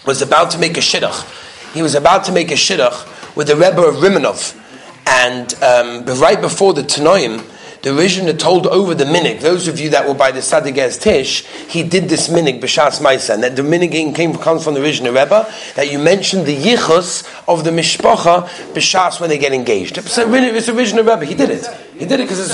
was 0.05 0.21
about 0.21 0.51
to 0.51 0.57
make 0.57 0.77
a 0.77 0.81
shidduch. 0.81 1.73
He 1.73 1.81
was 1.81 1.95
about 1.95 2.23
to 2.25 2.31
make 2.31 2.51
a 2.51 2.55
shidduch 2.55 3.35
with 3.35 3.47
the 3.47 3.55
Rebbe 3.55 3.81
of 3.81 3.95
Rimanov. 3.95 4.55
And 5.05 5.53
um, 5.63 6.19
right 6.19 6.39
before 6.39 6.73
the 6.73 6.81
Tanoim, 6.81 7.39
the 7.81 7.91
Rishon 7.91 8.37
told 8.37 8.67
over 8.67 8.93
the 8.95 9.05
minig. 9.05 9.41
Those 9.41 9.67
of 9.67 9.79
you 9.79 9.89
that 9.91 10.07
were 10.07 10.13
by 10.13 10.31
the 10.31 10.39
Sadigaz 10.39 10.99
Tish, 10.99 11.45
he 11.67 11.83
did 11.83 12.09
this 12.09 12.27
minig 12.27 12.59
b'shas 12.59 13.01
Maisa, 13.01 13.33
and 13.33 13.43
that 13.43 13.55
the 13.55 13.61
minig 13.61 14.15
came 14.15 14.35
comes 14.35 14.63
from 14.63 14.73
the 14.73 14.79
Rishon 14.79 15.05
Rebbe 15.05 15.51
that 15.75 15.91
you 15.91 15.99
mentioned 15.99 16.45
the 16.45 16.55
yichus 16.55 17.27
of 17.47 17.63
the 17.63 17.71
mishpacha 17.71 18.47
b'shas 18.73 19.19
when 19.19 19.29
they 19.29 19.37
get 19.37 19.53
engaged. 19.53 19.97
It's 19.97 20.17
a, 20.17 20.33
it's 20.33 20.67
a 20.67 20.73
Rishon 20.73 20.97
Rebbe. 20.97 21.25
He 21.25 21.35
did 21.35 21.49
it. 21.49 21.65
He 21.97 22.05
did 22.05 22.19
it 22.19 22.23
because 22.29 22.53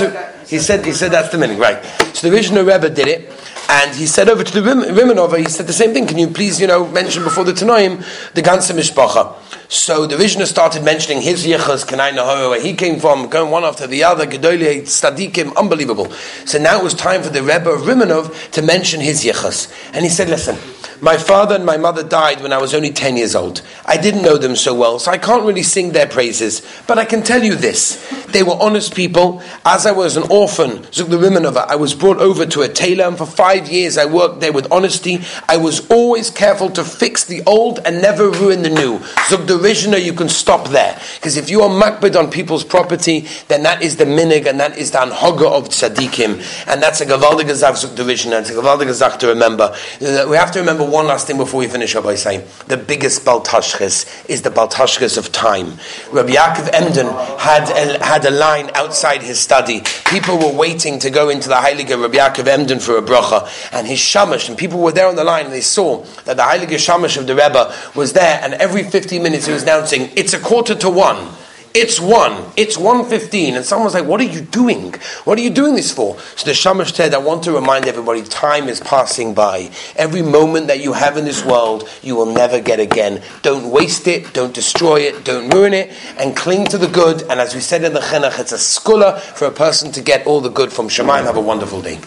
he 0.50 0.60
said 0.60 0.86
he 0.86 0.94
said 0.94 1.12
that's 1.12 1.30
the 1.30 1.38
minig, 1.38 1.60
right? 1.60 1.84
So 2.16 2.30
the 2.30 2.36
Rishon 2.38 2.58
Rebbe 2.58 2.90
did 2.90 3.08
it. 3.08 3.32
And 3.70 3.96
he 3.96 4.06
said 4.06 4.28
over 4.28 4.44
to 4.44 4.62
the 4.62 4.70
Rimanova, 4.70 5.38
he 5.38 5.46
said 5.46 5.68
the 5.68 5.74
same 5.74 5.94
thing. 5.94 6.06
Can 6.06 6.18
you 6.18 6.28
please, 6.28 6.60
you 6.60 6.68
know, 6.68 6.86
mention 6.86 7.24
before 7.24 7.46
the 7.46 7.54
Tanoim 7.54 8.04
the 8.34 8.42
ganze 8.42 8.72
mishpacha? 8.74 9.36
So 9.74 10.06
the 10.06 10.18
Rishna 10.18 10.46
started 10.46 10.84
mentioning 10.84 11.24
his 11.24 11.48
yichas, 11.48 11.84
Kanai 11.84 12.12
Nahoa, 12.12 12.52
where 12.52 12.62
he 12.62 12.76
came 12.76 13.00
from, 13.00 13.28
going 13.28 13.50
one 13.50 13.64
after 13.64 13.88
the 13.88 14.04
other, 14.04 14.28
Gedolei, 14.28 14.82
Tzadikim, 14.84 15.56
unbelievable. 15.58 16.12
So 16.46 16.60
now 16.60 16.80
it 16.80 16.84
was 16.84 16.94
time 16.94 17.24
for 17.24 17.30
the 17.30 17.42
Rebbe 17.42 17.72
of 17.72 17.82
Rimanov 17.82 18.52
to 18.52 18.62
mention 18.62 19.02
his 19.02 19.24
yichas. 19.26 19.74
And 19.94 20.06
he 20.06 20.10
said, 20.10 20.30
listen, 20.30 20.60
my 21.04 21.18
father 21.18 21.56
and 21.56 21.66
my 21.66 21.76
mother 21.76 22.02
died 22.02 22.42
when 22.42 22.54
I 22.54 22.60
was 22.60 22.74
only 22.74 22.90
10 22.90 23.18
years 23.18 23.36
old. 23.36 23.62
I 23.86 23.98
didn't 23.98 24.22
know 24.22 24.38
them 24.38 24.56
so 24.56 24.74
well, 24.74 25.00
so 25.00 25.12
I 25.12 25.18
can't 25.18 25.44
really 25.44 25.62
sing 25.62 25.92
their 25.92 26.08
praises. 26.08 26.62
But 26.88 26.98
I 26.98 27.04
can 27.04 27.24
tell 27.24 27.44
you 27.44 27.56
this 27.56 28.02
they 28.28 28.42
were 28.42 28.58
honest 28.60 28.96
people. 28.96 29.42
As 29.66 29.86
I 29.86 29.92
was 29.92 30.16
an 30.16 30.24
orphan, 30.30 30.86
I 30.98 31.76
was 31.76 31.94
brought 31.94 32.18
over 32.18 32.46
to 32.46 32.62
a 32.62 32.70
tailor, 32.70 33.04
and 33.04 33.18
for 33.18 33.26
five 33.26 33.70
years 33.70 33.98
I 33.98 34.06
worked 34.06 34.40
there 34.40 34.54
with 34.54 34.72
honesty. 34.72 35.20
I 35.50 35.58
was 35.58 35.86
always 35.90 36.30
careful 36.30 36.70
to 36.72 36.86
fix 36.86 37.26
the 37.26 37.44
old 37.46 37.80
and 37.86 38.02
never 38.02 38.30
ruin 38.30 38.64
the 38.64 38.70
new. 38.70 39.02
Zug 39.28 39.46
the 39.46 40.00
you 40.02 40.14
can 40.14 40.30
stop 40.30 40.70
there. 40.70 41.00
Because 41.16 41.36
if 41.36 41.50
you 41.50 41.62
are 41.62 41.70
makbid 41.70 42.18
on 42.18 42.32
people's 42.32 42.64
property, 42.64 43.28
then 43.50 43.64
that 43.64 43.82
is 43.82 43.98
the 43.98 44.06
minig 44.06 44.46
and 44.46 44.60
that 44.60 44.78
is 44.78 44.92
the 44.92 45.00
anhoga 45.00 45.52
of 45.52 45.70
tzaddikim. 45.70 46.68
And 46.68 46.82
that's 46.82 47.02
a 47.02 47.06
gavaldig 47.06 47.50
azach 47.50 47.76
zug 47.78 47.96
the 47.96 48.10
It's 48.10 48.26
a 48.26 48.54
gavaldig 48.54 48.88
azach 48.88 49.20
to 49.20 49.28
remember. 49.28 49.76
Uh, 50.02 50.26
we 50.30 50.38
have 50.38 50.52
to 50.54 50.60
remember 50.60 50.93
one 50.94 51.08
last 51.08 51.28
thing 51.28 51.38
before 51.38 51.60
we 51.60 51.68
finish 51.68 51.96
up 51.96 52.04
by 52.04 52.14
saying 52.14 52.48
the 52.68 52.78
biggest 52.78 53.26
baltashchis 53.26 54.30
is 54.30 54.44
the 54.44 54.50
baltashchis 54.52 55.18
of 55.18 55.32
time. 55.32 55.80
Rabbi 56.12 56.34
Yaakov 56.34 56.70
Emden 56.72 57.08
had 57.40 57.70
a, 57.72 58.06
had 58.06 58.24
a 58.26 58.32
line 58.32 58.70
outside 58.76 59.24
his 59.24 59.40
study. 59.40 59.82
People 60.06 60.38
were 60.38 60.54
waiting 60.56 61.00
to 61.00 61.10
go 61.10 61.30
into 61.30 61.50
the 61.50 61.56
Heilige 61.56 62.00
Rabbi 62.00 62.18
Yaakov 62.18 62.48
Emden 62.48 62.80
for 62.80 62.98
a 62.98 63.02
bracha, 63.02 63.50
and 63.74 63.88
his 63.88 64.00
shamash, 64.00 64.48
and 64.48 64.58
people 64.58 64.80
were 64.80 64.92
there 64.92 65.08
on 65.08 65.16
the 65.16 65.24
line, 65.24 65.46
and 65.46 65.54
they 65.54 65.62
saw 65.62 66.04
that 66.26 66.38
the 66.38 66.44
Heilige 66.44 66.78
Shamash 66.78 67.18
of 67.18 67.26
the 67.26 67.34
Rebbe 67.34 67.74
was 67.96 68.14
there, 68.14 68.40
and 68.44 68.54
every 68.54 68.84
15 68.84 69.24
minutes 69.24 69.48
he 69.48 69.52
was 69.52 69.64
announcing, 69.64 70.12
it's 70.16 70.34
a 70.34 70.40
quarter 70.40 70.76
to 70.76 70.90
one 70.90 71.28
It's 71.74 72.00
one. 72.00 72.52
It's 72.56 72.78
1.15. 72.78 73.56
And 73.56 73.66
someone's 73.66 73.96
like, 73.96 74.06
what 74.06 74.22
are 74.22 74.26
you 74.26 74.42
doing? 74.42 74.94
What 75.24 75.40
are 75.40 75.42
you 75.42 75.50
doing 75.50 75.74
this 75.74 75.92
for? 75.92 76.20
So 76.36 76.46
the 76.46 76.54
Shamash 76.54 76.94
said, 76.94 77.16
I 77.16 77.18
want 77.18 77.44
to 77.46 77.52
remind 77.52 77.88
everybody, 77.88 78.22
time 78.24 78.70
is 78.70 78.80
passing 78.80 79.34
by. 79.34 79.72
Every 79.96 80.22
moment 80.22 80.68
that 80.68 80.82
you 80.82 80.94
have 80.94 81.18
in 81.18 81.26
this 81.26 81.44
world, 81.44 81.90
you 82.04 82.16
will 82.16 82.32
never 82.32 82.60
get 82.60 82.80
again. 82.80 83.24
Don't 83.42 83.72
waste 83.72 84.08
it. 84.08 84.34
Don't 84.34 84.54
destroy 84.54 84.98
it. 84.98 85.26
Don't 85.26 85.50
ruin 85.50 85.74
it. 85.74 85.92
And 86.18 86.38
cling 86.38 86.66
to 86.68 86.78
the 86.78 86.88
good. 86.88 87.24
And 87.24 87.40
as 87.40 87.56
we 87.56 87.62
said 87.62 87.84
in 87.84 87.94
the 87.94 88.02
Chinuch, 88.02 88.40
it's 88.40 88.52
a 88.52 88.56
skula 88.56 89.20
for 89.20 89.46
a 89.46 89.52
person 89.52 89.92
to 89.94 90.02
get 90.02 90.28
all 90.28 90.42
the 90.42 90.50
good 90.50 90.72
from 90.72 90.90
Shemaim. 90.90 91.24
Have 91.24 91.38
a 91.38 91.42
wonderful 91.42 91.82
day. 91.82 92.00